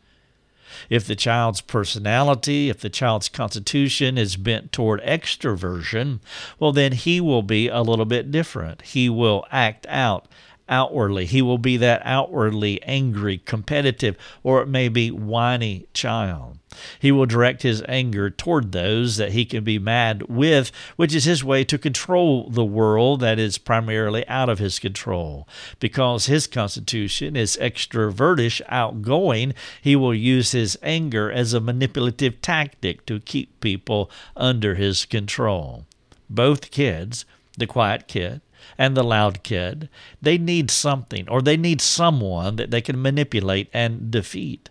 If 0.90 1.06
the 1.06 1.16
child's 1.16 1.60
personality, 1.60 2.68
if 2.68 2.80
the 2.80 2.90
child's 2.90 3.28
constitution 3.28 4.18
is 4.18 4.36
bent 4.36 4.72
toward 4.72 5.00
extroversion, 5.02 6.20
well, 6.58 6.72
then 6.72 6.92
he 6.92 7.20
will 7.20 7.42
be 7.42 7.68
a 7.68 7.82
little 7.82 8.04
bit 8.04 8.30
different. 8.30 8.82
He 8.82 9.08
will 9.08 9.46
act 9.50 9.86
out 9.88 10.26
outwardly. 10.68 11.26
He 11.26 11.42
will 11.42 11.58
be 11.58 11.76
that 11.78 12.02
outwardly 12.04 12.82
angry, 12.82 13.38
competitive, 13.38 14.16
or 14.42 14.62
it 14.62 14.68
may 14.68 14.88
be 14.88 15.10
whiny 15.10 15.86
child. 15.94 16.58
He 16.98 17.10
will 17.10 17.26
direct 17.26 17.62
his 17.62 17.82
anger 17.88 18.28
toward 18.28 18.72
those 18.72 19.16
that 19.16 19.32
he 19.32 19.44
can 19.44 19.64
be 19.64 19.78
mad 19.78 20.24
with, 20.28 20.70
which 20.96 21.14
is 21.14 21.24
his 21.24 21.42
way 21.42 21.64
to 21.64 21.78
control 21.78 22.50
the 22.50 22.64
world 22.64 23.20
that 23.20 23.38
is 23.38 23.56
primarily 23.58 24.26
out 24.28 24.48
of 24.48 24.58
his 24.58 24.78
control. 24.78 25.48
Because 25.80 26.26
his 26.26 26.46
constitution 26.46 27.36
is 27.36 27.58
extrovertish, 27.60 28.60
outgoing, 28.68 29.54
he 29.80 29.96
will 29.96 30.14
use 30.14 30.52
his 30.52 30.78
anger 30.82 31.30
as 31.30 31.54
a 31.54 31.60
manipulative 31.60 32.42
tactic 32.42 33.06
to 33.06 33.20
keep 33.20 33.60
people 33.60 34.10
under 34.36 34.74
his 34.74 35.04
control. 35.04 35.86
Both 36.28 36.70
kids, 36.70 37.24
the 37.56 37.66
quiet 37.66 38.06
kid 38.06 38.40
and 38.78 38.96
the 38.96 39.02
loud 39.02 39.42
kid. 39.42 39.88
They 40.20 40.38
need 40.38 40.70
something 40.70 41.28
or 41.28 41.42
they 41.42 41.56
need 41.56 41.80
someone 41.80 42.56
that 42.56 42.70
they 42.70 42.80
can 42.80 43.00
manipulate 43.00 43.68
and 43.72 44.10
defeat. 44.10 44.70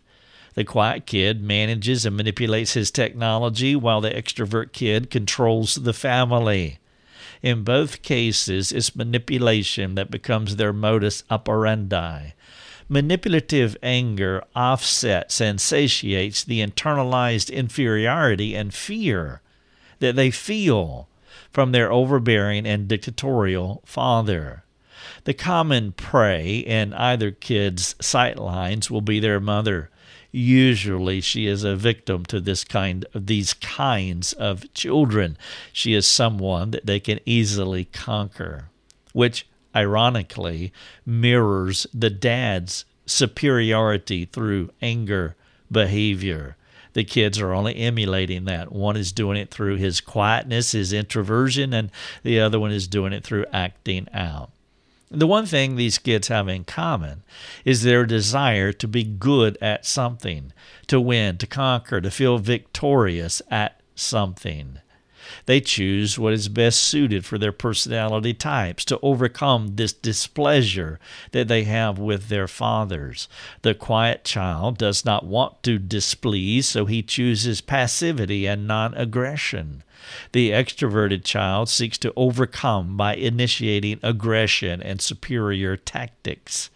The 0.56 0.64
quiet 0.64 1.06
kid 1.06 1.42
manages 1.42 2.06
and 2.06 2.16
manipulates 2.16 2.74
his 2.74 2.90
technology 2.90 3.76
while 3.76 4.00
the 4.02 4.10
extrovert 4.10 4.72
kid 4.72 5.10
controls 5.10 5.76
the 5.76 5.94
family. 5.94 6.80
In 7.42 7.64
both 7.64 8.02
cases, 8.02 8.72
it's 8.72 8.96
manipulation 8.96 9.96
that 9.96 10.10
becomes 10.10 10.56
their 10.56 10.74
modus 10.74 11.24
operandi. 11.30 12.32
Manipulative 12.88 13.76
anger 13.84 14.44
offsets 14.56 15.42
and 15.42 15.60
satiates 15.60 16.44
the 16.44 16.66
internalized 16.66 17.52
inferiority 17.52 18.56
and 18.56 18.74
fear 18.74 19.42
that 20.00 20.16
they 20.16 20.32
feel 20.32 21.10
from 21.56 21.72
their 21.72 21.90
overbearing 21.90 22.66
and 22.66 22.90
dictatorial 22.90 23.82
father. 23.86 24.66
The 25.24 25.34
common 25.34 25.94
prey 25.94 26.58
in 26.58 26.92
either 26.92 27.32
kid's 27.32 27.94
sightlines 27.94 28.90
will 28.90 29.00
be 29.00 29.22
their 29.22 29.40
mother. 29.40 29.90
Usually 30.34 31.22
she 31.22 31.48
is 31.48 31.64
a 31.64 31.78
victim 31.78 32.26
to 32.26 32.42
this 32.42 32.66
kind 32.66 33.06
of 33.14 33.28
these 33.28 33.54
kinds 33.54 34.34
of 34.34 34.72
children. 34.74 35.38
She 35.72 35.94
is 35.94 36.06
someone 36.06 36.72
that 36.72 36.88
they 36.88 37.00
can 37.00 37.22
easily 37.26 37.86
conquer, 37.86 38.66
which 39.14 39.48
ironically 39.74 40.74
mirrors 41.06 41.88
the 41.94 42.10
dad's 42.10 42.84
superiority 43.06 44.26
through 44.26 44.72
anger 44.82 45.38
behavior 45.72 46.58
the 46.96 47.04
kids 47.04 47.40
are 47.40 47.54
only 47.54 47.76
emulating 47.76 48.46
that. 48.46 48.72
One 48.72 48.96
is 48.96 49.12
doing 49.12 49.38
it 49.38 49.52
through 49.52 49.76
his 49.76 50.00
quietness, 50.00 50.72
his 50.72 50.94
introversion, 50.94 51.74
and 51.74 51.92
the 52.24 52.40
other 52.40 52.58
one 52.58 52.72
is 52.72 52.88
doing 52.88 53.12
it 53.12 53.24
through 53.24 53.46
acting 53.52 54.08
out. 54.14 54.52
The 55.12 55.28
one 55.28 55.46
thing 55.46 55.76
these 55.76 55.98
kids 55.98 56.30
have 56.30 56.48
in 56.48 56.64
common 56.64 57.24
is 57.66 57.84
their 57.84 58.06
desire 58.06 58.72
to 58.72 58.88
be 58.88 59.04
good 59.04 59.58
at 59.62 59.86
something, 59.86 60.54
to 60.88 61.02
win, 61.02 61.38
to 61.40 61.46
conquer, 61.46 62.00
to 62.00 62.10
feel 62.10 62.38
victorious 62.38 63.42
at 63.52 63.82
something. 63.94 64.80
They 65.46 65.62
choose 65.62 66.20
what 66.20 66.34
is 66.34 66.50
best 66.50 66.82
suited 66.82 67.26
for 67.26 67.38
their 67.38 67.52
personality 67.52 68.34
types 68.34 68.86
to 68.86 69.00
overcome 69.02 69.76
this 69.76 69.94
displeasure 69.94 71.00
that 71.32 71.48
they 71.48 71.64
have 71.64 71.98
with 71.98 72.28
their 72.30 72.48
fathers. 72.48 73.28
The 73.62 73.74
quiet 73.74 74.24
child 74.24 74.78
does 74.78 75.06
not 75.06 75.26
want 75.26 75.64
to 75.64 75.80
displease, 75.80 76.68
so 76.68 76.86
he 76.86 77.02
chooses 77.02 77.62
passivity 77.62 78.46
and 78.46 78.68
non 78.68 78.94
aggression. 78.94 79.84
The 80.32 80.52
extroverted 80.52 81.24
child 81.24 81.70
seeks 81.70 81.98
to 82.00 82.14
overcome 82.16 82.96
by 82.96 83.16
initiating 83.16 84.00
aggression 84.04 84.82
and 84.82 85.02
superior 85.02 85.78
tactics 85.78 86.70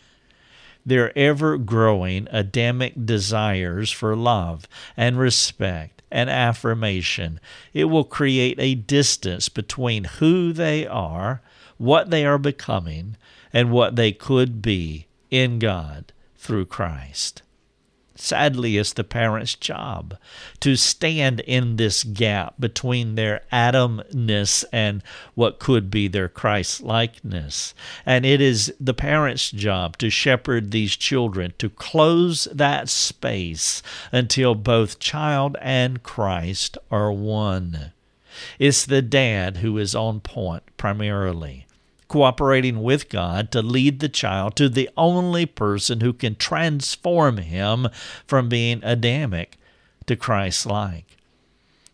their 0.90 1.18
ever 1.18 1.58
growing 1.58 2.28
Adamic 2.32 3.06
desires 3.06 3.92
for 3.92 4.16
love 4.16 4.68
and 4.98 5.18
respect 5.18 6.02
and 6.12 6.30
affirmation. 6.30 7.40
It 7.74 7.86
will 7.86 8.04
create 8.04 8.58
a 8.60 8.76
distance 8.76 9.50
between 9.50 10.04
who 10.06 10.52
they 10.54 10.86
are, 10.86 11.42
what 11.78 12.10
they 12.10 12.26
are 12.26 12.38
becoming, 12.38 13.16
and 13.54 13.72
what 13.72 13.96
they 13.96 14.12
could 14.12 14.62
be 14.62 15.08
in 15.32 15.60
God 15.60 16.12
through 16.36 16.66
Christ. 16.66 17.42
Sadly, 18.22 18.78
it's 18.78 18.92
the 18.92 19.06
parent's 19.06 19.56
job 19.56 20.18
to 20.60 20.76
stand 20.76 21.40
in 21.40 21.78
this 21.78 22.04
gap 22.04 22.56
between 22.60 23.16
their 23.16 23.44
Adamness 23.50 24.66
and 24.74 25.02
what 25.36 25.58
could 25.58 25.90
be 25.90 26.10
their 26.10 26.28
Christ 26.28 26.82
likeness. 26.82 27.74
And 28.06 28.26
it 28.26 28.42
is 28.42 28.74
the 28.78 28.94
parent's 28.94 29.50
job 29.50 29.98
to 30.00 30.10
shepherd 30.10 30.72
these 30.72 30.98
children, 30.98 31.54
to 31.60 31.70
close 31.70 32.44
that 32.52 32.90
space 32.90 33.82
until 34.12 34.54
both 34.54 35.00
child 35.00 35.56
and 35.62 36.04
Christ 36.04 36.78
are 36.92 37.14
one. 37.14 37.94
It's 38.60 38.86
the 38.86 39.02
dad 39.02 39.58
who 39.58 39.78
is 39.78 39.96
on 39.96 40.20
point 40.20 40.64
primarily. 40.76 41.68
Cooperating 42.10 42.84
with 42.84 43.08
God 43.08 43.52
to 43.52 43.62
lead 43.62 44.00
the 44.00 44.10
child 44.10 44.58
to 44.58 44.68
the 44.68 44.90
only 44.98 45.46
person 45.46 46.02
who 46.02 46.12
can 46.12 46.36
transform 46.36 47.38
him 47.38 47.88
from 48.28 48.50
being 48.50 48.82
Adamic 48.84 49.58
to 50.08 50.18
Christ 50.18 50.66
like. 50.66 51.16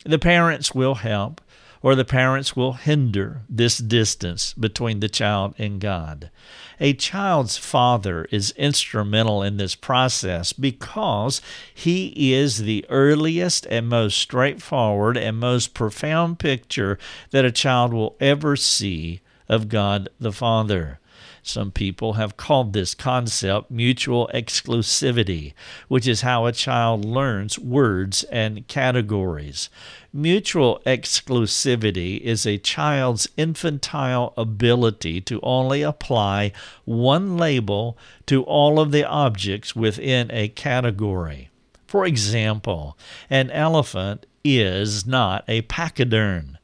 The 0.04 0.18
parents 0.18 0.74
will 0.74 0.96
help, 0.96 1.42
or 1.82 1.96
the 1.96 2.06
parents 2.06 2.56
will 2.56 2.74
hinder 2.74 3.42
this 3.50 3.78
distance 3.78 4.54
between 4.54 5.02
the 5.02 5.10
child 5.10 5.54
and 5.58 5.82
God. 5.82 6.32
A 6.80 6.94
child's 6.94 7.58
father 7.58 8.26
is 8.32 8.52
instrumental 8.52 9.44
in 9.44 9.58
this 9.58 9.76
process 9.76 10.54
because 10.54 11.42
he 11.74 12.34
is 12.34 12.60
the 12.60 12.86
earliest 12.90 13.66
and 13.68 13.90
most 13.90 14.18
straightforward 14.18 15.18
and 15.18 15.38
most 15.40 15.74
profound 15.74 16.40
picture 16.40 16.98
that 17.32 17.46
a 17.46 17.52
child 17.52 17.94
will 17.94 18.16
ever 18.20 18.56
see 18.56 19.22
of 19.48 19.70
God 19.70 20.10
the 20.20 20.32
Father. 20.32 21.00
Some 21.48 21.72
people 21.72 22.14
have 22.14 22.38
called 22.38 22.74
this 22.74 22.96
concept 22.96 23.70
mutual 23.70 24.28
exclusivity, 24.34 25.54
which 25.88 26.08
is 26.08 26.22
how 26.22 26.48
a 26.48 26.52
child 26.52 27.06
learns 27.06 27.60
words 27.60 28.24
and 28.26 28.68
categories. 28.68 29.70
Mutual 30.12 30.82
exclusivity 30.88 32.20
is 32.20 32.48
a 32.48 32.58
child's 32.58 33.28
infantile 33.38 34.34
ability 34.36 35.22
to 35.22 35.40
only 35.44 35.84
apply 35.84 36.52
one 36.84 37.38
label 37.38 37.96
to 38.26 38.42
all 38.44 38.80
of 38.80 38.92
the 38.92 39.08
objects 39.08 39.76
within 39.76 40.32
a 40.32 40.48
category. 40.48 41.50
For 41.86 42.08
example, 42.08 42.98
an 43.30 43.52
elephant 43.52 44.26
is 44.44 45.06
not 45.06 45.44
a 45.48 45.62
pachyderm. 45.62 46.58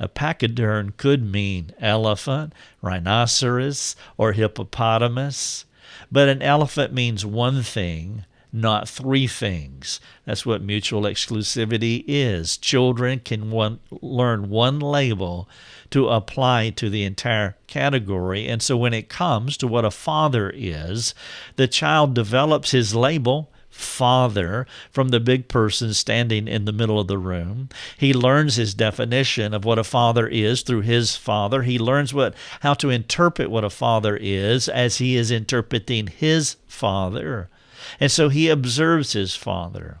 A 0.00 0.08
pachyderm 0.08 0.94
could 0.96 1.22
mean 1.22 1.72
elephant, 1.80 2.52
rhinoceros, 2.82 3.94
or 4.16 4.32
hippopotamus, 4.32 5.64
but 6.10 6.28
an 6.28 6.42
elephant 6.42 6.92
means 6.92 7.24
one 7.24 7.62
thing, 7.62 8.24
not 8.52 8.88
three 8.88 9.26
things. 9.26 10.00
That's 10.24 10.46
what 10.46 10.62
mutual 10.62 11.02
exclusivity 11.02 12.04
is. 12.06 12.56
Children 12.56 13.20
can 13.20 13.50
one, 13.50 13.80
learn 13.90 14.48
one 14.48 14.78
label 14.78 15.48
to 15.90 16.08
apply 16.08 16.70
to 16.70 16.88
the 16.88 17.04
entire 17.04 17.56
category. 17.66 18.46
And 18.48 18.62
so 18.62 18.76
when 18.76 18.94
it 18.94 19.08
comes 19.08 19.56
to 19.56 19.66
what 19.66 19.84
a 19.84 19.90
father 19.90 20.52
is, 20.54 21.14
the 21.56 21.68
child 21.68 22.14
develops 22.14 22.70
his 22.70 22.94
label 22.94 23.50
father 23.74 24.66
from 24.90 25.08
the 25.08 25.20
big 25.20 25.48
person 25.48 25.92
standing 25.92 26.46
in 26.46 26.64
the 26.64 26.72
middle 26.72 27.00
of 27.00 27.08
the 27.08 27.18
room. 27.18 27.68
He 27.98 28.14
learns 28.14 28.54
his 28.54 28.72
definition 28.72 29.52
of 29.52 29.64
what 29.64 29.78
a 29.78 29.84
father 29.84 30.26
is 30.28 30.62
through 30.62 30.82
his 30.82 31.16
father. 31.16 31.62
He 31.62 31.78
learns 31.78 32.14
what 32.14 32.34
how 32.60 32.74
to 32.74 32.90
interpret 32.90 33.50
what 33.50 33.64
a 33.64 33.70
father 33.70 34.16
is 34.16 34.68
as 34.68 34.98
he 34.98 35.16
is 35.16 35.30
interpreting 35.30 36.06
his 36.06 36.56
father. 36.66 37.50
And 37.98 38.10
so 38.10 38.28
he 38.28 38.48
observes 38.48 39.12
his 39.12 39.34
father. 39.34 40.00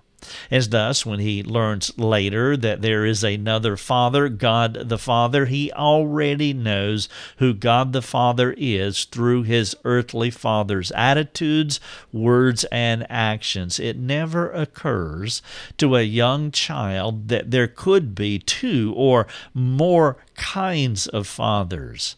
As 0.50 0.68
thus, 0.70 1.04
when 1.04 1.20
he 1.20 1.42
learns 1.42 1.96
later 1.98 2.56
that 2.56 2.82
there 2.82 3.04
is 3.04 3.22
another 3.22 3.76
Father, 3.76 4.28
God 4.28 4.88
the 4.88 4.98
Father, 4.98 5.46
he 5.46 5.72
already 5.72 6.52
knows 6.52 7.08
who 7.38 7.54
God 7.54 7.92
the 7.92 8.02
Father 8.02 8.54
is 8.56 9.04
through 9.04 9.42
his 9.42 9.76
earthly 9.84 10.30
Father's 10.30 10.90
attitudes, 10.92 11.80
words, 12.12 12.64
and 12.72 13.06
actions. 13.10 13.78
It 13.78 13.96
never 13.96 14.50
occurs 14.50 15.42
to 15.78 15.96
a 15.96 16.02
young 16.02 16.50
child 16.50 17.28
that 17.28 17.50
there 17.50 17.68
could 17.68 18.14
be 18.14 18.38
two 18.38 18.94
or 18.96 19.26
more 19.52 20.16
kinds 20.36 21.06
of 21.06 21.26
fathers. 21.26 22.16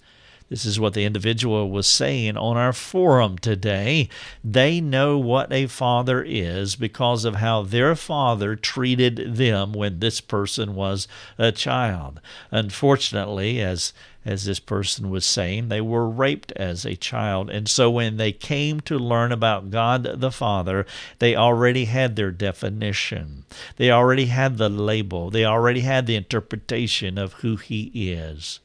This 0.48 0.64
is 0.64 0.78
what 0.78 0.94
the 0.94 1.04
individual 1.04 1.70
was 1.70 1.88
saying 1.88 2.36
on 2.36 2.56
our 2.56 2.72
forum 2.72 3.36
today. 3.36 4.08
They 4.44 4.80
know 4.80 5.18
what 5.18 5.52
a 5.52 5.66
father 5.66 6.22
is 6.22 6.76
because 6.76 7.24
of 7.24 7.36
how 7.36 7.62
their 7.62 7.96
father 7.96 8.54
treated 8.54 9.36
them 9.36 9.72
when 9.72 9.98
this 9.98 10.20
person 10.20 10.76
was 10.76 11.08
a 11.36 11.50
child. 11.50 12.20
Unfortunately, 12.52 13.60
as 13.60 13.92
as 14.24 14.44
this 14.44 14.58
person 14.58 15.08
was 15.08 15.24
saying, 15.24 15.68
they 15.68 15.80
were 15.80 16.08
raped 16.08 16.50
as 16.52 16.84
a 16.84 16.96
child. 16.96 17.48
And 17.48 17.68
so 17.68 17.88
when 17.88 18.16
they 18.16 18.32
came 18.32 18.80
to 18.80 18.98
learn 18.98 19.30
about 19.30 19.70
God 19.70 20.20
the 20.20 20.32
Father, 20.32 20.84
they 21.20 21.36
already 21.36 21.84
had 21.84 22.16
their 22.16 22.32
definition. 22.32 23.44
They 23.76 23.88
already 23.88 24.26
had 24.26 24.58
the 24.58 24.68
label. 24.68 25.30
They 25.30 25.44
already 25.44 25.82
had 25.82 26.06
the 26.06 26.16
interpretation 26.16 27.18
of 27.18 27.34
who 27.34 27.54
He 27.54 28.10
is. 28.10 28.58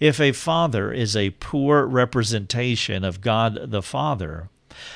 If 0.00 0.20
a 0.20 0.32
father 0.32 0.92
is 0.92 1.16
a 1.16 1.30
poor 1.30 1.86
representation 1.86 3.04
of 3.04 3.20
God 3.20 3.70
the 3.70 3.82
Father, 3.82 4.48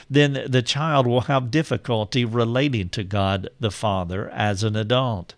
then 0.09 0.45
the 0.47 0.63
child 0.63 1.07
will 1.07 1.23
have 1.23 1.51
difficulty 1.51 2.25
relating 2.25 2.89
to 2.91 3.05
God 3.05 3.49
the 3.59 3.71
Father 3.71 4.29
as 4.31 4.63
an 4.63 4.77
adult. 4.77 5.35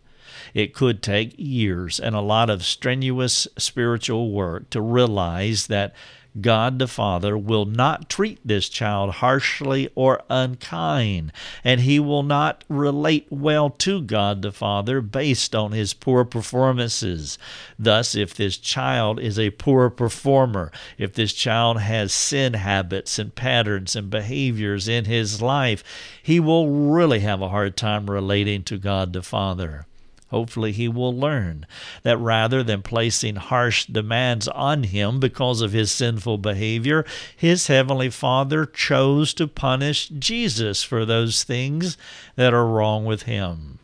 It 0.55 0.75
could 0.75 1.03
take 1.03 1.35
years 1.37 1.99
and 1.99 2.15
a 2.15 2.21
lot 2.21 2.51
of 2.51 2.65
strenuous 2.65 3.49
spiritual 3.57 4.31
work 4.31 4.71
to 4.71 4.81
realize 4.81 5.67
that 5.69 5.95
God 6.41 6.79
the 6.79 6.89
Father 6.89 7.37
will 7.37 7.67
not 7.67 8.09
treat 8.09 8.41
this 8.43 8.71
child 8.71 9.17
harshly 9.17 9.91
or 9.95 10.23
unkind, 10.31 11.31
and 11.63 11.83
he 11.83 12.01
will 12.01 12.23
not 12.23 12.65
relate 12.69 13.27
well 13.29 13.69
to 13.69 14.01
God 14.01 14.41
the 14.41 14.53
Father 14.53 15.03
based 15.03 15.55
on 15.55 15.73
his 15.73 15.93
poor 15.93 16.25
performances. 16.25 17.39
Thus, 17.79 18.15
if 18.15 18.35
this 18.35 18.57
child 18.57 19.21
is 19.21 19.39
a 19.39 19.51
poor 19.51 19.91
performer, 19.91 20.73
if 20.97 21.13
this 21.13 21.35
child 21.35 21.81
has 21.81 22.15
sin 22.15 22.55
habits 22.55 23.19
and 23.19 23.35
patterns 23.35 23.95
and 23.95 24.09
behaviors 24.09 24.89
in 24.89 25.05
his 25.05 25.43
life, 25.43 25.85
he 26.23 26.41
will 26.41 26.91
really 26.91 27.21
have 27.21 27.43
a 27.43 27.51
hard 27.51 27.77
time 27.77 28.09
relating 28.09 28.63
to 28.65 28.79
God 28.79 29.13
the 29.13 29.23
Father. 29.23 29.87
Hopefully, 30.33 30.73
he 30.73 30.89
will 30.89 31.15
learn 31.15 31.67
that 32.05 32.17
rather 32.17 32.63
than 32.63 32.81
placing 32.81 33.37
harsh 33.37 33.85
demands 33.85 34.49
on 34.49 34.85
him 34.85 35.21
because 35.21 35.61
of 35.61 35.73
his 35.73 35.93
sinful 35.93 36.39
behavior, 36.39 37.05
his 37.37 37.67
heavenly 37.67 38.09
Father 38.09 38.65
chose 38.65 39.35
to 39.35 39.47
punish 39.47 40.09
Jesus 40.09 40.83
for 40.83 41.05
those 41.05 41.45
things 41.45 41.99
that 42.37 42.55
are 42.55 42.67
wrong 42.67 43.05
with 43.05 43.25
him. 43.25 43.79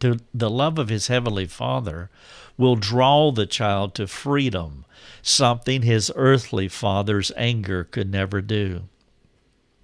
To 0.00 0.18
the 0.34 0.50
love 0.50 0.78
of 0.78 0.90
his 0.90 1.06
heavenly 1.06 1.46
Father 1.46 2.10
will 2.58 2.76
draw 2.76 3.32
the 3.32 3.46
child 3.46 3.94
to 3.94 4.06
freedom, 4.06 4.84
something 5.22 5.80
his 5.80 6.12
earthly 6.14 6.68
father's 6.68 7.32
anger 7.38 7.84
could 7.84 8.10
never 8.10 8.42
do. 8.42 8.82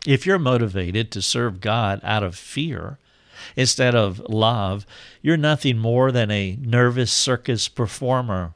If 0.06 0.26
you're 0.26 0.38
motivated 0.38 1.10
to 1.12 1.22
serve 1.22 1.62
God 1.62 2.00
out 2.02 2.22
of 2.22 2.36
fear, 2.36 2.98
instead 3.56 3.94
of 3.94 4.20
love, 4.28 4.86
you're 5.22 5.36
nothing 5.36 5.78
more 5.78 6.12
than 6.12 6.30
a 6.30 6.56
nervous 6.60 7.12
circus 7.12 7.68
performer. 7.68 8.54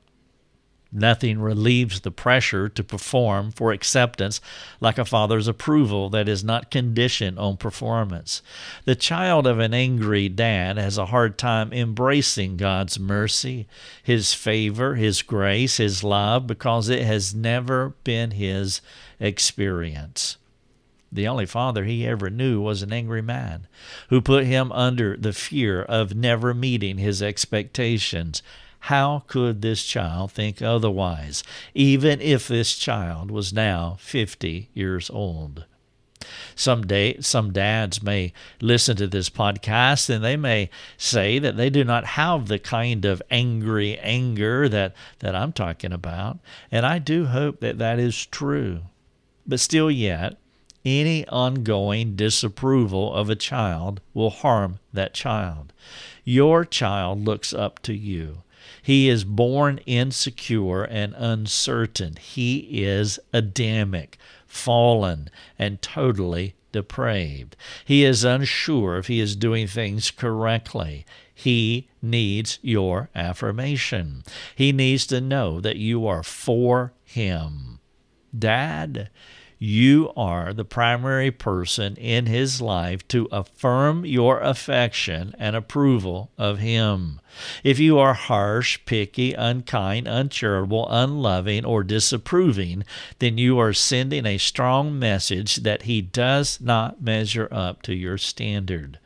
Nothing 0.94 1.40
relieves 1.40 2.00
the 2.00 2.10
pressure 2.10 2.68
to 2.68 2.84
perform 2.84 3.50
for 3.50 3.72
acceptance 3.72 4.42
like 4.78 4.98
a 4.98 5.06
father's 5.06 5.48
approval 5.48 6.10
that 6.10 6.28
is 6.28 6.44
not 6.44 6.70
conditioned 6.70 7.38
on 7.38 7.56
performance. 7.56 8.42
The 8.84 8.94
child 8.94 9.46
of 9.46 9.58
an 9.58 9.72
angry 9.72 10.28
dad 10.28 10.76
has 10.76 10.98
a 10.98 11.06
hard 11.06 11.38
time 11.38 11.72
embracing 11.72 12.58
God's 12.58 13.00
mercy, 13.00 13.66
His 14.02 14.34
favor, 14.34 14.96
His 14.96 15.22
grace, 15.22 15.78
His 15.78 16.04
love, 16.04 16.46
because 16.46 16.90
it 16.90 17.06
has 17.06 17.34
never 17.34 17.94
been 18.04 18.32
his 18.32 18.82
experience. 19.18 20.36
The 21.12 21.28
only 21.28 21.44
father 21.44 21.84
he 21.84 22.06
ever 22.06 22.30
knew 22.30 22.62
was 22.62 22.82
an 22.82 22.92
angry 22.92 23.20
man 23.20 23.66
who 24.08 24.22
put 24.22 24.46
him 24.46 24.72
under 24.72 25.14
the 25.16 25.34
fear 25.34 25.82
of 25.82 26.14
never 26.14 26.54
meeting 26.54 26.96
his 26.96 27.22
expectations. 27.22 28.42
How 28.86 29.24
could 29.26 29.60
this 29.60 29.84
child 29.84 30.32
think 30.32 30.62
otherwise, 30.62 31.44
even 31.74 32.20
if 32.20 32.48
this 32.48 32.76
child 32.76 33.30
was 33.30 33.52
now 33.52 33.96
50 34.00 34.70
years 34.72 35.10
old? 35.10 35.66
Some 36.54 36.86
day, 36.86 37.16
some 37.20 37.52
dads 37.52 38.02
may 38.02 38.32
listen 38.60 38.96
to 38.96 39.06
this 39.06 39.28
podcast 39.28 40.08
and 40.08 40.24
they 40.24 40.36
may 40.36 40.70
say 40.96 41.38
that 41.38 41.56
they 41.56 41.68
do 41.68 41.84
not 41.84 42.04
have 42.04 42.48
the 42.48 42.58
kind 42.58 43.04
of 43.04 43.22
angry 43.30 43.98
anger 43.98 44.68
that, 44.68 44.94
that 45.18 45.34
I'm 45.34 45.52
talking 45.52 45.92
about. 45.92 46.38
And 46.70 46.86
I 46.86 46.98
do 46.98 47.26
hope 47.26 47.60
that 47.60 47.78
that 47.78 47.98
is 47.98 48.26
true. 48.26 48.80
But 49.46 49.60
still, 49.60 49.90
yet, 49.90 50.38
any 50.84 51.26
ongoing 51.28 52.16
disapproval 52.16 53.12
of 53.14 53.30
a 53.30 53.36
child 53.36 54.00
will 54.14 54.30
harm 54.30 54.78
that 54.92 55.14
child. 55.14 55.72
Your 56.24 56.64
child 56.64 57.24
looks 57.24 57.52
up 57.52 57.80
to 57.82 57.94
you. 57.94 58.42
He 58.82 59.08
is 59.08 59.24
born 59.24 59.78
insecure 59.86 60.82
and 60.82 61.14
uncertain. 61.16 62.16
He 62.16 62.84
is 62.84 63.18
Adamic, 63.32 64.18
fallen, 64.46 65.30
and 65.58 65.80
totally 65.82 66.54
depraved. 66.72 67.56
He 67.84 68.04
is 68.04 68.24
unsure 68.24 68.98
if 68.98 69.06
he 69.06 69.20
is 69.20 69.36
doing 69.36 69.66
things 69.66 70.10
correctly. 70.10 71.04
He 71.34 71.88
needs 72.00 72.58
your 72.62 73.08
affirmation. 73.14 74.24
He 74.54 74.72
needs 74.72 75.06
to 75.06 75.20
know 75.20 75.60
that 75.60 75.76
you 75.76 76.06
are 76.06 76.22
for 76.22 76.92
him. 77.04 77.78
Dad, 78.36 79.10
you 79.62 80.12
are 80.16 80.52
the 80.52 80.64
primary 80.64 81.30
person 81.30 81.94
in 81.94 82.26
his 82.26 82.60
life 82.60 83.06
to 83.06 83.28
affirm 83.30 84.04
your 84.04 84.40
affection 84.40 85.32
and 85.38 85.54
approval 85.54 86.32
of 86.36 86.58
him. 86.58 87.20
If 87.62 87.78
you 87.78 87.96
are 87.96 88.14
harsh, 88.14 88.80
picky, 88.86 89.34
unkind, 89.34 90.08
uncharitable, 90.08 90.88
unloving, 90.90 91.64
or 91.64 91.84
disapproving, 91.84 92.82
then 93.20 93.38
you 93.38 93.56
are 93.60 93.72
sending 93.72 94.26
a 94.26 94.38
strong 94.38 94.98
message 94.98 95.56
that 95.56 95.82
he 95.82 96.02
does 96.02 96.60
not 96.60 97.00
measure 97.00 97.46
up 97.52 97.82
to 97.82 97.94
your 97.94 98.18
standard 98.18 98.98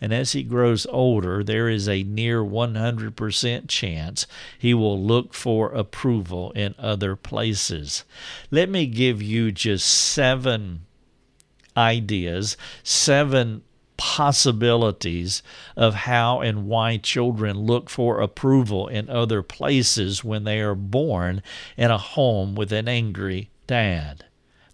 and 0.00 0.12
as 0.12 0.32
he 0.32 0.42
grows 0.42 0.86
older, 0.86 1.42
there 1.42 1.68
is 1.68 1.88
a 1.88 2.02
near 2.02 2.42
100% 2.42 3.68
chance 3.68 4.26
he 4.58 4.74
will 4.74 5.02
look 5.02 5.32
for 5.32 5.72
approval 5.72 6.50
in 6.52 6.74
other 6.78 7.16
places. 7.16 8.04
Let 8.50 8.68
me 8.68 8.86
give 8.86 9.22
you 9.22 9.52
just 9.52 9.86
seven 9.86 10.82
ideas, 11.76 12.56
seven 12.82 13.62
possibilities 13.96 15.42
of 15.76 15.94
how 15.94 16.40
and 16.40 16.66
why 16.66 16.98
children 16.98 17.58
look 17.58 17.88
for 17.88 18.20
approval 18.20 18.88
in 18.88 19.08
other 19.08 19.42
places 19.42 20.22
when 20.22 20.44
they 20.44 20.60
are 20.60 20.74
born 20.74 21.42
in 21.78 21.90
a 21.90 21.96
home 21.96 22.54
with 22.54 22.72
an 22.72 22.88
angry 22.88 23.48
dad. 23.66 24.25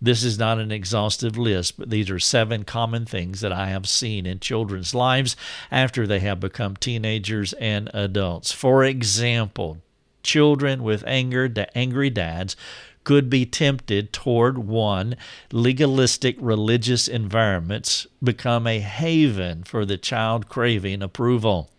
This 0.04 0.24
is 0.24 0.36
not 0.36 0.58
an 0.58 0.72
exhaustive 0.72 1.38
list, 1.38 1.78
but 1.78 1.88
these 1.88 2.10
are 2.10 2.18
seven 2.18 2.64
common 2.64 3.06
things 3.06 3.40
that 3.40 3.52
I 3.52 3.68
have 3.68 3.88
seen 3.88 4.26
in 4.26 4.40
children's 4.40 4.96
lives 4.96 5.36
after 5.70 6.08
they 6.08 6.18
have 6.18 6.40
become 6.40 6.74
teenagers 6.74 7.52
and 7.52 7.88
adults. 7.94 8.50
For 8.50 8.82
example, 8.82 9.78
children 10.24 10.82
with 10.82 11.04
anger, 11.06 11.48
angry 11.76 12.10
dads 12.10 12.56
could 13.04 13.30
be 13.30 13.46
tempted 13.46 14.12
toward 14.12 14.58
one 14.58 15.16
legalistic 15.52 16.36
religious 16.40 17.06
environments 17.06 18.08
become 18.20 18.66
a 18.66 18.80
haven 18.80 19.62
for 19.62 19.84
the 19.84 19.96
child 19.96 20.48
craving 20.48 21.00
approval 21.00 21.70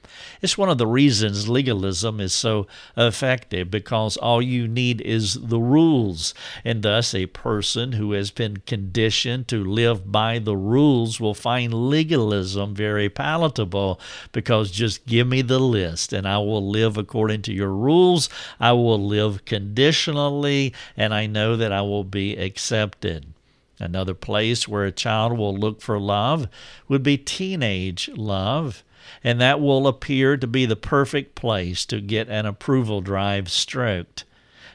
it's 0.41 0.57
one 0.57 0.69
of 0.69 0.77
the 0.77 0.87
reasons 0.87 1.49
legalism 1.49 2.19
is 2.19 2.33
so 2.33 2.67
effective 2.97 3.71
because 3.71 4.17
all 4.17 4.41
you 4.41 4.67
need 4.67 5.01
is 5.01 5.35
the 5.35 5.59
rules. 5.59 6.33
And 6.65 6.83
thus, 6.83 7.13
a 7.13 7.27
person 7.27 7.93
who 7.93 8.11
has 8.13 8.31
been 8.31 8.57
conditioned 8.65 9.47
to 9.49 9.63
live 9.63 10.11
by 10.11 10.39
the 10.39 10.55
rules 10.55 11.19
will 11.19 11.33
find 11.33 11.73
legalism 11.73 12.75
very 12.75 13.09
palatable 13.09 13.99
because 14.31 14.71
just 14.71 15.05
give 15.05 15.27
me 15.27 15.41
the 15.41 15.59
list 15.59 16.13
and 16.13 16.27
I 16.27 16.37
will 16.37 16.67
live 16.67 16.97
according 16.97 17.41
to 17.43 17.53
your 17.53 17.73
rules. 17.73 18.29
I 18.59 18.73
will 18.73 19.03
live 19.03 19.45
conditionally 19.45 20.73
and 20.97 21.13
I 21.13 21.25
know 21.25 21.55
that 21.55 21.71
I 21.71 21.81
will 21.81 22.03
be 22.03 22.35
accepted. 22.35 23.32
Another 23.79 24.13
place 24.13 24.67
where 24.67 24.85
a 24.85 24.91
child 24.91 25.37
will 25.37 25.55
look 25.55 25.81
for 25.81 25.99
love 25.99 26.47
would 26.87 27.03
be 27.03 27.17
teenage 27.17 28.09
love 28.15 28.83
and 29.23 29.39
that 29.41 29.59
will 29.59 29.87
appear 29.87 30.37
to 30.37 30.47
be 30.47 30.65
the 30.65 30.75
perfect 30.75 31.35
place 31.35 31.85
to 31.85 31.99
get 32.01 32.29
an 32.29 32.45
approval 32.45 33.01
drive 33.01 33.49
stroked. 33.49 34.23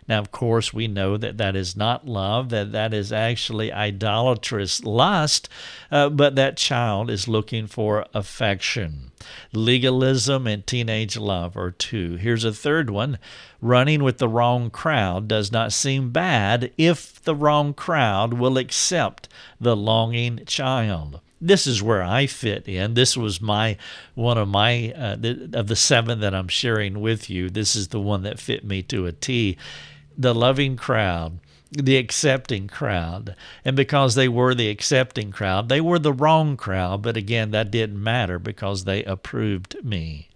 Now, 0.08 0.18
of 0.20 0.32
course, 0.32 0.72
we 0.72 0.88
know 0.88 1.16
that 1.18 1.36
that 1.36 1.54
is 1.54 1.76
not 1.76 2.08
love, 2.08 2.48
that 2.48 2.72
that 2.72 2.94
is 2.94 3.12
actually 3.12 3.72
idolatrous 3.72 4.82
lust, 4.82 5.48
uh, 5.90 6.08
but 6.08 6.34
that 6.36 6.56
child 6.56 7.10
is 7.10 7.28
looking 7.28 7.66
for 7.66 8.06
affection. 8.14 9.12
Legalism 9.52 10.46
and 10.46 10.66
teenage 10.66 11.18
love 11.18 11.56
are 11.56 11.70
two. 11.70 12.16
Here's 12.16 12.44
a 12.44 12.52
third 12.52 12.88
one 12.88 13.18
running 13.60 14.02
with 14.02 14.18
the 14.18 14.28
wrong 14.28 14.70
crowd 14.70 15.28
does 15.28 15.52
not 15.52 15.72
seem 15.72 16.10
bad 16.10 16.72
if 16.78 17.22
the 17.22 17.34
wrong 17.34 17.74
crowd 17.74 18.34
will 18.34 18.56
accept 18.56 19.28
the 19.60 19.76
longing 19.76 20.44
child 20.46 21.20
this 21.40 21.66
is 21.66 21.82
where 21.82 22.02
I 22.02 22.26
fit 22.26 22.68
in. 22.68 22.94
This 22.94 23.16
was 23.16 23.40
my 23.40 23.76
one 24.14 24.38
of 24.38 24.48
my 24.48 24.92
uh, 24.92 25.16
the, 25.16 25.50
of 25.54 25.68
the 25.68 25.76
seven 25.76 26.20
that 26.20 26.34
I'm 26.34 26.48
sharing 26.48 27.00
with 27.00 27.30
you. 27.30 27.48
This 27.48 27.76
is 27.76 27.88
the 27.88 28.00
one 28.00 28.22
that 28.22 28.40
fit 28.40 28.64
me 28.64 28.82
to 28.84 29.06
a 29.06 29.12
T. 29.12 29.56
The 30.18 30.35
loving 30.35 30.76
crowd, 30.76 31.38
the 31.70 31.96
accepting 31.96 32.66
crowd, 32.66 33.37
and 33.64 33.76
because 33.76 34.16
they 34.16 34.28
were 34.28 34.54
the 34.54 34.68
accepting 34.68 35.31
crowd, 35.31 35.68
they 35.68 35.81
were 35.81 36.00
the 36.00 36.12
wrong 36.12 36.57
crowd. 36.57 37.02
But 37.02 37.16
again, 37.16 37.52
that 37.52 37.70
didn't 37.70 38.02
matter 38.02 38.38
because 38.38 38.85
they 38.85 39.04
approved 39.04 39.76
me. 39.85 40.28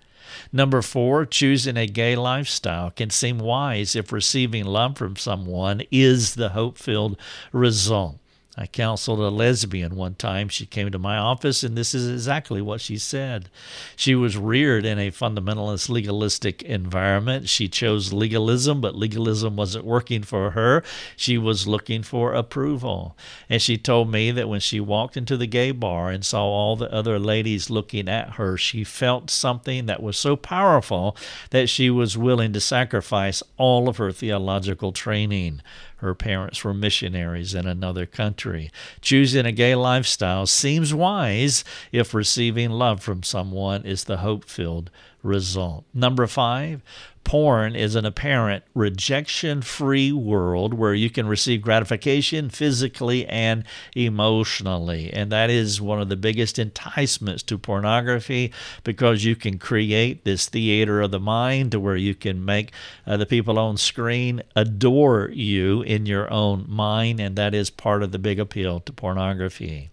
Number 0.52 0.82
four, 0.82 1.26
choosing 1.26 1.76
a 1.76 1.86
gay 1.86 2.14
lifestyle 2.16 2.90
can 2.90 3.10
seem 3.10 3.38
wise 3.38 3.96
if 3.96 4.12
receiving 4.12 4.64
love 4.64 4.96
from 4.96 5.16
someone 5.16 5.82
is 5.90 6.36
the 6.36 6.50
hope 6.50 6.78
filled 6.78 7.18
result. 7.52 8.18
I 8.54 8.66
counseled 8.66 9.18
a 9.18 9.30
lesbian 9.30 9.96
one 9.96 10.14
time. 10.14 10.50
She 10.50 10.66
came 10.66 10.90
to 10.90 10.98
my 10.98 11.16
office, 11.16 11.62
and 11.62 11.74
this 11.74 11.94
is 11.94 12.06
exactly 12.06 12.60
what 12.60 12.82
she 12.82 12.98
said. 12.98 13.48
She 13.96 14.14
was 14.14 14.36
reared 14.36 14.84
in 14.84 14.98
a 14.98 15.10
fundamentalist, 15.10 15.88
legalistic 15.88 16.62
environment. 16.62 17.48
She 17.48 17.66
chose 17.66 18.12
legalism, 18.12 18.82
but 18.82 18.94
legalism 18.94 19.56
wasn't 19.56 19.86
working 19.86 20.22
for 20.22 20.50
her. 20.50 20.82
She 21.16 21.38
was 21.38 21.66
looking 21.66 22.02
for 22.02 22.34
approval. 22.34 23.16
And 23.48 23.62
she 23.62 23.78
told 23.78 24.10
me 24.10 24.30
that 24.32 24.50
when 24.50 24.60
she 24.60 24.80
walked 24.80 25.16
into 25.16 25.38
the 25.38 25.46
gay 25.46 25.70
bar 25.70 26.10
and 26.10 26.22
saw 26.22 26.44
all 26.44 26.76
the 26.76 26.92
other 26.92 27.18
ladies 27.18 27.70
looking 27.70 28.06
at 28.06 28.32
her, 28.34 28.58
she 28.58 28.84
felt 28.84 29.30
something 29.30 29.86
that 29.86 30.02
was 30.02 30.18
so 30.18 30.36
powerful 30.36 31.16
that 31.50 31.70
she 31.70 31.88
was 31.88 32.18
willing 32.18 32.52
to 32.52 32.60
sacrifice 32.60 33.42
all 33.56 33.88
of 33.88 33.96
her 33.96 34.12
theological 34.12 34.92
training. 34.92 35.62
Her 36.02 36.16
parents 36.16 36.64
were 36.64 36.74
missionaries 36.74 37.54
in 37.54 37.64
another 37.64 38.06
country. 38.06 38.72
Choosing 39.00 39.46
a 39.46 39.52
gay 39.52 39.76
lifestyle 39.76 40.46
seems 40.46 40.92
wise 40.92 41.62
if 41.92 42.12
receiving 42.12 42.70
love 42.70 43.00
from 43.00 43.22
someone 43.22 43.86
is 43.86 44.02
the 44.02 44.16
hope 44.16 44.44
filled 44.44 44.90
result. 45.22 45.84
Number 45.94 46.26
five, 46.26 46.82
porn 47.24 47.76
is 47.76 47.94
an 47.94 48.04
apparent 48.04 48.64
rejection 48.74 49.62
free 49.62 50.12
world 50.12 50.74
where 50.74 50.94
you 50.94 51.08
can 51.08 51.26
receive 51.26 51.62
gratification 51.62 52.50
physically 52.50 53.26
and 53.26 53.64
emotionally. 53.94 55.12
And 55.12 55.30
that 55.30 55.48
is 55.48 55.80
one 55.80 56.00
of 56.00 56.08
the 56.08 56.16
biggest 56.16 56.58
enticements 56.58 57.42
to 57.44 57.58
pornography 57.58 58.52
because 58.84 59.24
you 59.24 59.36
can 59.36 59.58
create 59.58 60.24
this 60.24 60.48
theater 60.48 61.00
of 61.00 61.10
the 61.10 61.20
mind 61.20 61.72
to 61.72 61.80
where 61.80 61.96
you 61.96 62.14
can 62.14 62.44
make 62.44 62.72
uh, 63.06 63.16
the 63.16 63.26
people 63.26 63.58
on 63.58 63.76
screen 63.76 64.42
adore 64.56 65.30
you 65.32 65.82
in 65.82 66.06
your 66.06 66.30
own 66.32 66.64
mind. 66.68 67.20
And 67.20 67.36
that 67.36 67.54
is 67.54 67.70
part 67.70 68.02
of 68.02 68.12
the 68.12 68.18
big 68.18 68.40
appeal 68.40 68.80
to 68.80 68.92
pornography. 68.92 69.91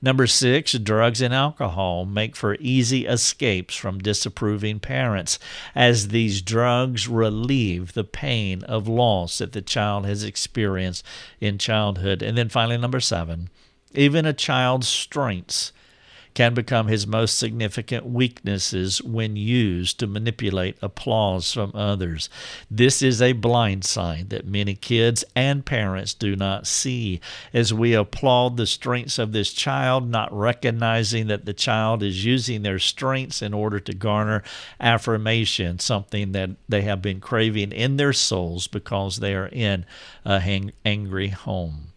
Number 0.00 0.26
six, 0.26 0.72
drugs 0.72 1.20
and 1.20 1.34
alcohol 1.34 2.04
make 2.04 2.36
for 2.36 2.56
easy 2.60 3.06
escapes 3.06 3.74
from 3.74 3.98
disapproving 3.98 4.80
parents, 4.80 5.38
as 5.74 6.08
these 6.08 6.42
drugs 6.42 7.08
relieve 7.08 7.92
the 7.92 8.04
pain 8.04 8.62
of 8.64 8.88
loss 8.88 9.38
that 9.38 9.52
the 9.52 9.62
child 9.62 10.06
has 10.06 10.24
experienced 10.24 11.04
in 11.40 11.58
childhood. 11.58 12.22
And 12.22 12.36
then 12.36 12.48
finally, 12.48 12.78
number 12.78 13.00
seven, 13.00 13.48
even 13.94 14.26
a 14.26 14.32
child's 14.32 14.88
strengths 14.88 15.72
can 16.38 16.54
become 16.54 16.86
his 16.86 17.04
most 17.04 17.36
significant 17.36 18.06
weaknesses 18.06 19.02
when 19.02 19.34
used 19.34 19.98
to 19.98 20.06
manipulate 20.06 20.78
applause 20.80 21.52
from 21.52 21.72
others. 21.74 22.30
This 22.70 23.02
is 23.02 23.20
a 23.20 23.32
blind 23.32 23.84
side 23.84 24.30
that 24.30 24.46
many 24.46 24.76
kids 24.76 25.24
and 25.34 25.66
parents 25.66 26.14
do 26.14 26.36
not 26.36 26.68
see 26.68 27.20
as 27.52 27.74
we 27.74 27.92
applaud 27.92 28.56
the 28.56 28.68
strengths 28.68 29.18
of 29.18 29.32
this 29.32 29.52
child, 29.52 30.08
not 30.08 30.32
recognizing 30.32 31.26
that 31.26 31.44
the 31.44 31.52
child 31.52 32.04
is 32.04 32.24
using 32.24 32.62
their 32.62 32.78
strengths 32.78 33.42
in 33.42 33.52
order 33.52 33.80
to 33.80 33.92
garner 33.92 34.44
affirmation, 34.78 35.80
something 35.80 36.30
that 36.30 36.50
they 36.68 36.82
have 36.82 37.02
been 37.02 37.18
craving 37.18 37.72
in 37.72 37.96
their 37.96 38.12
souls 38.12 38.68
because 38.68 39.16
they 39.16 39.34
are 39.34 39.48
in 39.48 39.84
a 40.24 40.38
hang- 40.38 40.70
angry 40.84 41.30
home. 41.30 41.87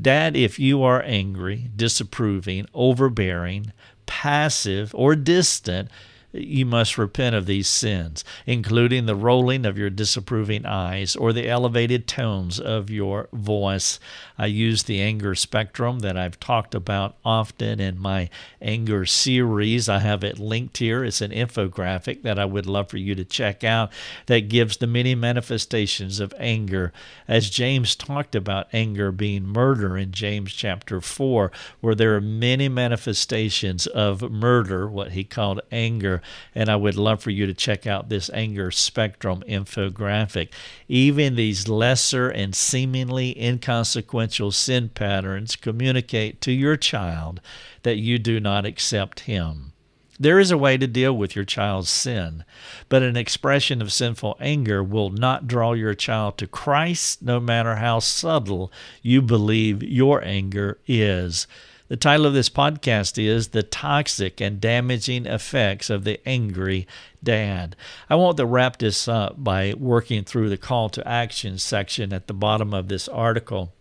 Dad, 0.00 0.36
if 0.36 0.58
you 0.58 0.82
are 0.82 1.02
angry, 1.02 1.70
disapproving, 1.74 2.66
overbearing, 2.74 3.72
passive, 4.06 4.94
or 4.94 5.14
distant, 5.14 5.90
you 6.32 6.66
must 6.66 6.98
repent 6.98 7.34
of 7.34 7.46
these 7.46 7.68
sins, 7.68 8.22
including 8.46 9.06
the 9.06 9.14
rolling 9.14 9.64
of 9.64 9.78
your 9.78 9.88
disapproving 9.88 10.66
eyes 10.66 11.16
or 11.16 11.32
the 11.32 11.48
elevated 11.48 12.06
tones 12.06 12.60
of 12.60 12.90
your 12.90 13.28
voice. 13.32 13.98
I 14.36 14.46
use 14.46 14.82
the 14.82 15.00
anger 15.00 15.34
spectrum 15.34 16.00
that 16.00 16.18
I've 16.18 16.38
talked 16.38 16.74
about 16.74 17.16
often 17.24 17.80
in 17.80 17.98
my 17.98 18.28
anger 18.60 19.06
series. 19.06 19.88
I 19.88 20.00
have 20.00 20.22
it 20.22 20.38
linked 20.38 20.78
here. 20.78 21.02
It's 21.02 21.22
an 21.22 21.30
infographic 21.30 22.22
that 22.22 22.38
I 22.38 22.44
would 22.44 22.66
love 22.66 22.90
for 22.90 22.98
you 22.98 23.14
to 23.14 23.24
check 23.24 23.64
out 23.64 23.90
that 24.26 24.48
gives 24.48 24.76
the 24.76 24.86
many 24.86 25.14
manifestations 25.14 26.20
of 26.20 26.34
anger. 26.38 26.92
As 27.26 27.48
James 27.48 27.96
talked 27.96 28.34
about 28.34 28.68
anger 28.72 29.10
being 29.10 29.46
murder 29.46 29.96
in 29.96 30.12
James 30.12 30.52
chapter 30.52 31.00
4, 31.00 31.50
where 31.80 31.94
there 31.94 32.14
are 32.14 32.20
many 32.20 32.68
manifestations 32.68 33.86
of 33.86 34.30
murder, 34.30 34.88
what 34.88 35.12
he 35.12 35.24
called 35.24 35.60
anger 35.72 36.17
And 36.54 36.68
I 36.68 36.76
would 36.76 36.96
love 36.96 37.22
for 37.22 37.30
you 37.30 37.46
to 37.46 37.54
check 37.54 37.86
out 37.86 38.08
this 38.08 38.30
anger 38.32 38.70
spectrum 38.70 39.42
infographic. 39.48 40.48
Even 40.88 41.34
these 41.34 41.68
lesser 41.68 42.28
and 42.28 42.54
seemingly 42.54 43.40
inconsequential 43.40 44.52
sin 44.52 44.88
patterns 44.90 45.56
communicate 45.56 46.40
to 46.42 46.52
your 46.52 46.76
child 46.76 47.40
that 47.82 47.96
you 47.96 48.18
do 48.18 48.40
not 48.40 48.66
accept 48.66 49.20
him. 49.20 49.72
There 50.20 50.40
is 50.40 50.50
a 50.50 50.58
way 50.58 50.76
to 50.76 50.88
deal 50.88 51.16
with 51.16 51.36
your 51.36 51.44
child's 51.44 51.88
sin, 51.88 52.44
but 52.88 53.04
an 53.04 53.16
expression 53.16 53.80
of 53.80 53.92
sinful 53.92 54.36
anger 54.40 54.82
will 54.82 55.10
not 55.10 55.46
draw 55.46 55.74
your 55.74 55.94
child 55.94 56.38
to 56.38 56.48
Christ, 56.48 57.22
no 57.22 57.38
matter 57.38 57.76
how 57.76 58.00
subtle 58.00 58.72
you 59.00 59.22
believe 59.22 59.80
your 59.80 60.24
anger 60.24 60.78
is. 60.88 61.46
The 61.88 61.96
title 61.96 62.26
of 62.26 62.34
this 62.34 62.50
podcast 62.50 63.16
is 63.16 63.48
The 63.48 63.62
Toxic 63.62 64.42
and 64.42 64.60
Damaging 64.60 65.24
Effects 65.24 65.88
of 65.88 66.04
the 66.04 66.20
Angry 66.28 66.86
Dad. 67.24 67.76
I 68.10 68.14
want 68.14 68.36
to 68.36 68.44
wrap 68.44 68.76
this 68.76 69.08
up 69.08 69.42
by 69.42 69.72
working 69.72 70.24
through 70.24 70.50
the 70.50 70.58
call 70.58 70.90
to 70.90 71.08
action 71.08 71.56
section 71.56 72.12
at 72.12 72.26
the 72.26 72.34
bottom 72.34 72.74
of 72.74 72.88
this 72.88 73.08
article. 73.08 73.72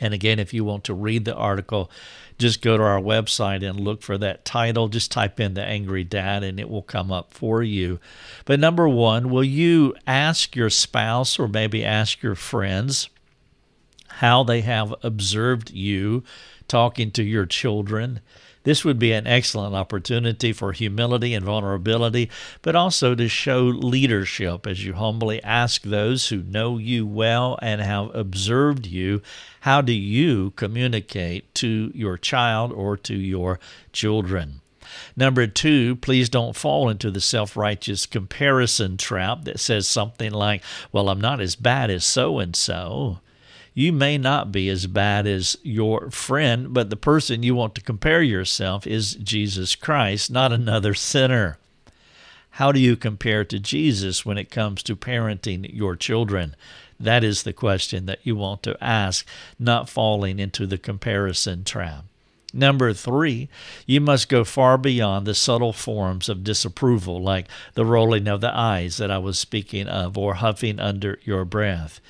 And 0.00 0.12
again, 0.12 0.40
if 0.40 0.52
you 0.52 0.64
want 0.64 0.82
to 0.84 0.94
read 0.94 1.24
the 1.24 1.36
article, 1.36 1.88
just 2.36 2.60
go 2.60 2.76
to 2.76 2.82
our 2.82 3.00
website 3.00 3.64
and 3.64 3.78
look 3.78 4.02
for 4.02 4.18
that 4.18 4.44
title. 4.44 4.88
Just 4.88 5.12
type 5.12 5.38
in 5.38 5.54
The 5.54 5.62
Angry 5.62 6.02
Dad 6.02 6.42
and 6.42 6.58
it 6.58 6.68
will 6.68 6.82
come 6.82 7.12
up 7.12 7.32
for 7.32 7.62
you. 7.62 8.00
But 8.44 8.58
number 8.58 8.88
one, 8.88 9.30
will 9.30 9.44
you 9.44 9.94
ask 10.04 10.56
your 10.56 10.68
spouse 10.68 11.38
or 11.38 11.46
maybe 11.46 11.84
ask 11.84 12.24
your 12.24 12.34
friends 12.34 13.08
how 14.18 14.42
they 14.42 14.62
have 14.62 14.94
observed 15.02 15.70
you 15.70 16.24
talking 16.68 17.10
to 17.12 17.22
your 17.22 17.46
children? 17.46 18.20
This 18.64 18.82
would 18.82 18.98
be 18.98 19.12
an 19.12 19.26
excellent 19.26 19.74
opportunity 19.74 20.52
for 20.52 20.72
humility 20.72 21.34
and 21.34 21.44
vulnerability, 21.44 22.30
but 22.62 22.74
also 22.74 23.14
to 23.14 23.28
show 23.28 23.64
leadership 23.64 24.66
as 24.66 24.84
you 24.84 24.94
humbly 24.94 25.42
ask 25.42 25.82
those 25.82 26.28
who 26.28 26.42
know 26.42 26.78
you 26.78 27.06
well 27.06 27.58
and 27.60 27.82
have 27.82 28.14
observed 28.14 28.86
you 28.86 29.20
how 29.60 29.80
do 29.80 29.92
you 29.92 30.50
communicate 30.56 31.54
to 31.56 31.90
your 31.94 32.18
child 32.18 32.72
or 32.72 32.96
to 32.98 33.14
your 33.14 33.60
children? 33.92 34.60
Number 35.16 35.46
two, 35.46 35.96
please 35.96 36.28
don't 36.28 36.56
fall 36.56 36.88
into 36.88 37.10
the 37.10 37.20
self 37.20 37.56
righteous 37.56 38.06
comparison 38.06 38.96
trap 38.96 39.44
that 39.44 39.60
says 39.60 39.88
something 39.88 40.32
like, 40.32 40.62
Well, 40.92 41.08
I'm 41.08 41.20
not 41.20 41.40
as 41.40 41.56
bad 41.56 41.90
as 41.90 42.04
so 42.04 42.38
and 42.38 42.54
so 42.54 43.20
you 43.74 43.92
may 43.92 44.16
not 44.16 44.52
be 44.52 44.68
as 44.68 44.86
bad 44.86 45.26
as 45.26 45.56
your 45.62 46.08
friend, 46.10 46.72
but 46.72 46.90
the 46.90 46.96
person 46.96 47.42
you 47.42 47.56
want 47.56 47.74
to 47.74 47.82
compare 47.82 48.22
yourself 48.22 48.86
is 48.86 49.16
Jesus 49.16 49.74
Christ, 49.74 50.30
not 50.30 50.52
another 50.52 50.94
sinner. 50.94 51.58
How 52.50 52.70
do 52.70 52.78
you 52.78 52.94
compare 52.94 53.44
to 53.44 53.58
Jesus 53.58 54.24
when 54.24 54.38
it 54.38 54.48
comes 54.48 54.84
to 54.84 54.94
parenting 54.94 55.68
your 55.74 55.96
children? 55.96 56.54
That 57.00 57.24
is 57.24 57.42
the 57.42 57.52
question 57.52 58.06
that 58.06 58.20
you 58.22 58.36
want 58.36 58.62
to 58.62 58.82
ask, 58.82 59.26
not 59.58 59.88
falling 59.88 60.38
into 60.38 60.64
the 60.64 60.78
comparison 60.78 61.64
trap. 61.64 62.04
Number 62.52 62.92
three, 62.92 63.48
you 63.84 64.00
must 64.00 64.28
go 64.28 64.44
far 64.44 64.78
beyond 64.78 65.26
the 65.26 65.34
subtle 65.34 65.72
forms 65.72 66.28
of 66.28 66.44
disapproval, 66.44 67.20
like 67.20 67.48
the 67.72 67.84
rolling 67.84 68.28
of 68.28 68.40
the 68.40 68.56
eyes 68.56 68.98
that 68.98 69.10
I 69.10 69.18
was 69.18 69.36
speaking 69.36 69.88
of, 69.88 70.16
or 70.16 70.34
huffing 70.34 70.78
under 70.78 71.18
your 71.24 71.44
breath. 71.44 72.00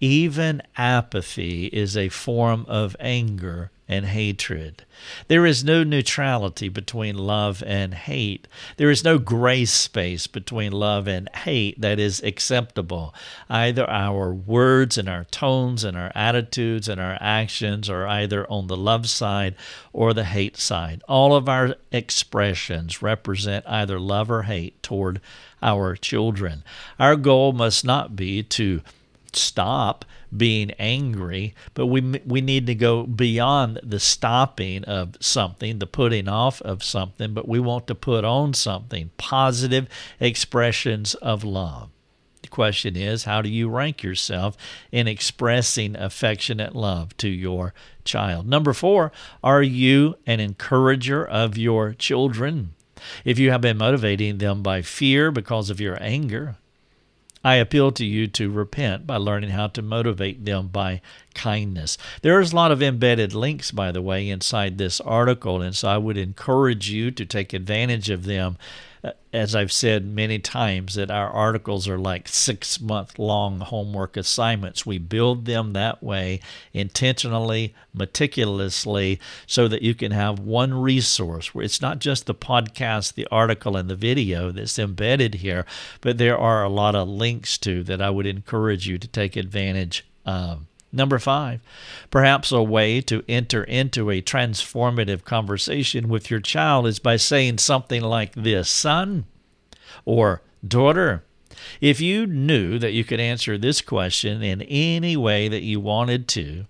Even 0.00 0.62
apathy 0.76 1.66
is 1.66 1.96
a 1.96 2.08
form 2.08 2.66
of 2.68 2.96
anger 3.00 3.70
and 3.86 4.06
hatred. 4.06 4.84
There 5.28 5.44
is 5.44 5.62
no 5.62 5.84
neutrality 5.84 6.68
between 6.68 7.18
love 7.18 7.62
and 7.66 7.92
hate. 7.92 8.48
There 8.78 8.90
is 8.90 9.04
no 9.04 9.18
gray 9.18 9.66
space 9.66 10.26
between 10.26 10.72
love 10.72 11.06
and 11.06 11.28
hate 11.34 11.80
that 11.80 11.98
is 11.98 12.22
acceptable. 12.22 13.14
Either 13.50 13.88
our 13.88 14.32
words 14.32 14.96
and 14.96 15.08
our 15.08 15.24
tones 15.24 15.84
and 15.84 15.96
our 15.96 16.10
attitudes 16.14 16.88
and 16.88 17.00
our 17.00 17.18
actions 17.20 17.90
are 17.90 18.06
either 18.06 18.50
on 18.50 18.68
the 18.68 18.76
love 18.76 19.08
side 19.10 19.54
or 19.92 20.14
the 20.14 20.24
hate 20.24 20.56
side. 20.56 21.02
All 21.06 21.34
of 21.34 21.48
our 21.48 21.76
expressions 21.92 23.02
represent 23.02 23.66
either 23.68 24.00
love 24.00 24.30
or 24.30 24.44
hate 24.44 24.82
toward 24.82 25.20
our 25.62 25.94
children. 25.94 26.64
Our 26.98 27.16
goal 27.16 27.52
must 27.52 27.84
not 27.84 28.16
be 28.16 28.42
to 28.44 28.80
stop 29.36 30.04
being 30.36 30.70
angry, 30.72 31.54
but 31.74 31.86
we 31.86 32.00
we 32.26 32.40
need 32.40 32.66
to 32.66 32.74
go 32.74 33.04
beyond 33.04 33.80
the 33.82 34.00
stopping 34.00 34.84
of 34.84 35.16
something, 35.20 35.78
the 35.78 35.86
putting 35.86 36.28
off 36.28 36.60
of 36.62 36.82
something, 36.82 37.34
but 37.34 37.48
we 37.48 37.60
want 37.60 37.86
to 37.86 37.94
put 37.94 38.24
on 38.24 38.54
something, 38.54 39.10
positive 39.16 39.88
expressions 40.20 41.14
of 41.14 41.44
love. 41.44 41.90
The 42.42 42.48
question 42.48 42.94
is, 42.94 43.24
how 43.24 43.40
do 43.40 43.48
you 43.48 43.70
rank 43.70 44.02
yourself 44.02 44.56
in 44.92 45.08
expressing 45.08 45.96
affectionate 45.96 46.76
love 46.76 47.16
to 47.16 47.28
your 47.28 47.72
child? 48.04 48.46
Number 48.46 48.74
4, 48.74 49.10
are 49.42 49.62
you 49.62 50.16
an 50.26 50.40
encourager 50.40 51.26
of 51.26 51.56
your 51.56 51.94
children? 51.94 52.74
If 53.24 53.38
you 53.38 53.50
have 53.50 53.62
been 53.62 53.78
motivating 53.78 54.38
them 54.38 54.62
by 54.62 54.82
fear 54.82 55.30
because 55.30 55.70
of 55.70 55.80
your 55.80 55.96
anger, 56.02 56.56
I 57.44 57.56
appeal 57.56 57.92
to 57.92 58.04
you 58.06 58.26
to 58.28 58.50
repent 58.50 59.06
by 59.06 59.16
learning 59.18 59.50
how 59.50 59.66
to 59.68 59.82
motivate 59.82 60.44
them 60.46 60.68
by 60.68 61.02
kindness. 61.34 61.98
There's 62.22 62.52
a 62.52 62.56
lot 62.56 62.72
of 62.72 62.82
embedded 62.82 63.34
links, 63.34 63.70
by 63.70 63.92
the 63.92 64.00
way, 64.00 64.30
inside 64.30 64.78
this 64.78 65.00
article, 65.02 65.60
and 65.60 65.76
so 65.76 65.88
I 65.88 65.98
would 65.98 66.16
encourage 66.16 66.88
you 66.88 67.10
to 67.10 67.26
take 67.26 67.52
advantage 67.52 68.08
of 68.08 68.24
them 68.24 68.56
as 69.32 69.54
I've 69.54 69.72
said 69.72 70.06
many 70.06 70.38
times, 70.38 70.94
that 70.94 71.10
our 71.10 71.28
articles 71.28 71.88
are 71.88 71.98
like 71.98 72.28
six 72.28 72.80
month 72.80 73.18
long 73.18 73.60
homework 73.60 74.16
assignments. 74.16 74.86
We 74.86 74.98
build 74.98 75.44
them 75.44 75.72
that 75.72 76.02
way 76.02 76.40
intentionally, 76.72 77.74
meticulously, 77.92 79.20
so 79.46 79.68
that 79.68 79.82
you 79.82 79.94
can 79.94 80.12
have 80.12 80.38
one 80.38 80.74
resource 80.74 81.54
where 81.54 81.64
it's 81.64 81.82
not 81.82 81.98
just 81.98 82.26
the 82.26 82.34
podcast, 82.34 83.14
the 83.14 83.28
article, 83.30 83.76
and 83.76 83.90
the 83.90 83.96
video 83.96 84.50
that's 84.50 84.78
embedded 84.78 85.36
here, 85.36 85.66
but 86.00 86.18
there 86.18 86.38
are 86.38 86.64
a 86.64 86.68
lot 86.68 86.94
of 86.94 87.08
links 87.08 87.58
to 87.58 87.82
that 87.84 88.00
I 88.00 88.10
would 88.10 88.26
encourage 88.26 88.86
you 88.86 88.98
to 88.98 89.08
take 89.08 89.36
advantage 89.36 90.06
of. 90.24 90.66
Number 90.94 91.18
five, 91.18 91.60
perhaps 92.10 92.52
a 92.52 92.62
way 92.62 93.00
to 93.02 93.24
enter 93.28 93.64
into 93.64 94.10
a 94.10 94.22
transformative 94.22 95.24
conversation 95.24 96.08
with 96.08 96.30
your 96.30 96.38
child 96.38 96.86
is 96.86 97.00
by 97.00 97.16
saying 97.16 97.58
something 97.58 98.00
like 98.00 98.32
this 98.34 98.70
Son 98.70 99.24
or 100.04 100.40
daughter, 100.66 101.24
if 101.80 102.00
you 102.00 102.26
knew 102.26 102.78
that 102.78 102.92
you 102.92 103.02
could 103.02 103.18
answer 103.18 103.58
this 103.58 103.80
question 103.80 104.42
in 104.42 104.62
any 104.62 105.16
way 105.16 105.48
that 105.48 105.62
you 105.62 105.80
wanted 105.80 106.28
to, 106.28 106.66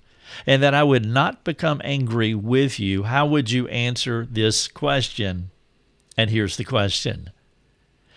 and 0.47 0.63
that 0.63 0.75
I 0.75 0.83
would 0.83 1.05
not 1.05 1.45
become 1.45 1.83
angry 1.85 2.35
with 2.35 2.81
you, 2.81 3.03
how 3.03 3.27
would 3.27 3.51
you 3.51 3.69
answer 3.69 4.27
this 4.29 4.69
question? 4.69 5.51
And 6.17 6.31
here's 6.31 6.57
the 6.57 6.65
question 6.65 7.31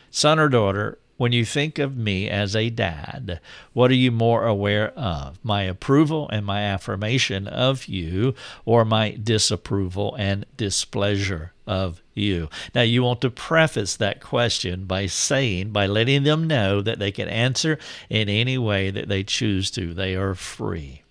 Son 0.10 0.39
or 0.39 0.48
daughter, 0.48 1.00
when 1.17 1.32
you 1.32 1.43
think 1.43 1.80
of 1.80 1.97
me 1.97 2.30
as 2.30 2.56
a 2.56 2.69
dad, 2.69 3.39
what 3.73 3.91
are 3.91 3.95
you 3.95 4.12
more 4.12 4.45
aware 4.45 4.89
of? 4.91 5.39
My 5.43 5.63
approval 5.63 6.30
and 6.32 6.45
my 6.45 6.62
affirmation 6.62 7.47
of 7.47 7.86
you, 7.88 8.36
or 8.65 8.86
my 8.86 9.12
disapproval 9.12 10.15
and 10.15 10.45
displeasure 10.56 11.53
of 11.65 12.01
you? 12.13 12.49
Now, 12.73 12.84
you 12.84 13.03
want 13.03 13.21
to 13.21 13.30
preface 13.30 13.95
that 13.97 14.21
question 14.21 14.86
by 14.86 15.08
saying, 15.08 15.71
by 15.71 15.88
letting 15.88 16.23
them 16.23 16.47
know 16.47 16.82
that 16.82 16.99
they 16.99 17.12
can 17.12 17.27
answer 17.27 17.77
in 18.10 18.30
any 18.30 18.58
way 18.58 18.89
that 18.89 19.10
they 19.10 19.23
choose 19.23 19.69
to. 19.71 19.93
They 19.93 20.15
are 20.15 20.36
free. 20.36 21.01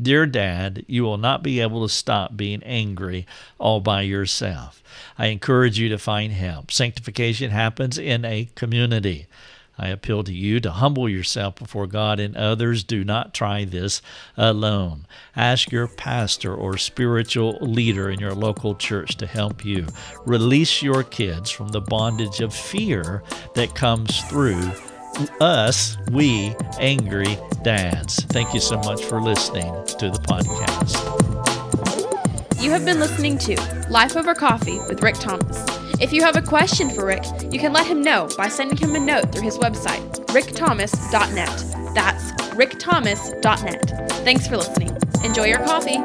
Dear 0.00 0.26
Dad, 0.26 0.84
you 0.88 1.02
will 1.02 1.18
not 1.18 1.42
be 1.42 1.60
able 1.60 1.86
to 1.86 1.92
stop 1.92 2.36
being 2.36 2.62
angry 2.62 3.26
all 3.58 3.80
by 3.80 4.02
yourself. 4.02 4.82
I 5.18 5.26
encourage 5.26 5.78
you 5.78 5.88
to 5.90 5.98
find 5.98 6.32
help. 6.32 6.70
Sanctification 6.70 7.50
happens 7.50 7.98
in 7.98 8.24
a 8.24 8.48
community. 8.54 9.26
I 9.78 9.88
appeal 9.88 10.22
to 10.24 10.32
you 10.32 10.60
to 10.60 10.70
humble 10.70 11.08
yourself 11.08 11.56
before 11.56 11.86
God 11.86 12.20
and 12.20 12.36
others. 12.36 12.84
Do 12.84 13.04
not 13.04 13.34
try 13.34 13.64
this 13.64 14.02
alone. 14.36 15.06
Ask 15.34 15.72
your 15.72 15.88
pastor 15.88 16.54
or 16.54 16.76
spiritual 16.76 17.58
leader 17.60 18.10
in 18.10 18.20
your 18.20 18.34
local 18.34 18.74
church 18.74 19.16
to 19.16 19.26
help 19.26 19.64
you. 19.64 19.86
Release 20.24 20.82
your 20.82 21.02
kids 21.02 21.50
from 21.50 21.68
the 21.68 21.80
bondage 21.80 22.40
of 22.40 22.54
fear 22.54 23.22
that 23.54 23.74
comes 23.74 24.22
through 24.24 24.72
us, 25.40 25.96
we 26.10 26.54
angry 26.78 27.38
dads. 27.62 28.24
Thank 28.26 28.54
you 28.54 28.60
so 28.60 28.78
much 28.78 29.04
for 29.04 29.20
listening 29.20 29.72
to 29.98 30.10
the 30.10 30.18
podcast. 30.18 30.92
You 32.62 32.70
have 32.70 32.84
been 32.84 33.00
listening 33.00 33.38
to 33.38 33.56
Life 33.90 34.16
Over 34.16 34.34
Coffee 34.34 34.78
with 34.88 35.02
Rick 35.02 35.16
Thomas. 35.16 35.64
If 36.00 36.12
you 36.12 36.22
have 36.22 36.36
a 36.36 36.42
question 36.42 36.90
for 36.90 37.06
Rick, 37.06 37.24
you 37.50 37.58
can 37.58 37.72
let 37.72 37.86
him 37.86 38.02
know 38.02 38.28
by 38.36 38.48
sending 38.48 38.76
him 38.76 38.94
a 38.94 39.00
note 39.00 39.32
through 39.32 39.42
his 39.42 39.58
website, 39.58 40.02
rickthomas.net. 40.26 41.94
That's 41.94 42.32
rickthomas.net. 42.52 44.10
Thanks 44.24 44.46
for 44.46 44.56
listening. 44.56 44.96
Enjoy 45.24 45.44
your 45.44 45.58
coffee. 45.58 45.98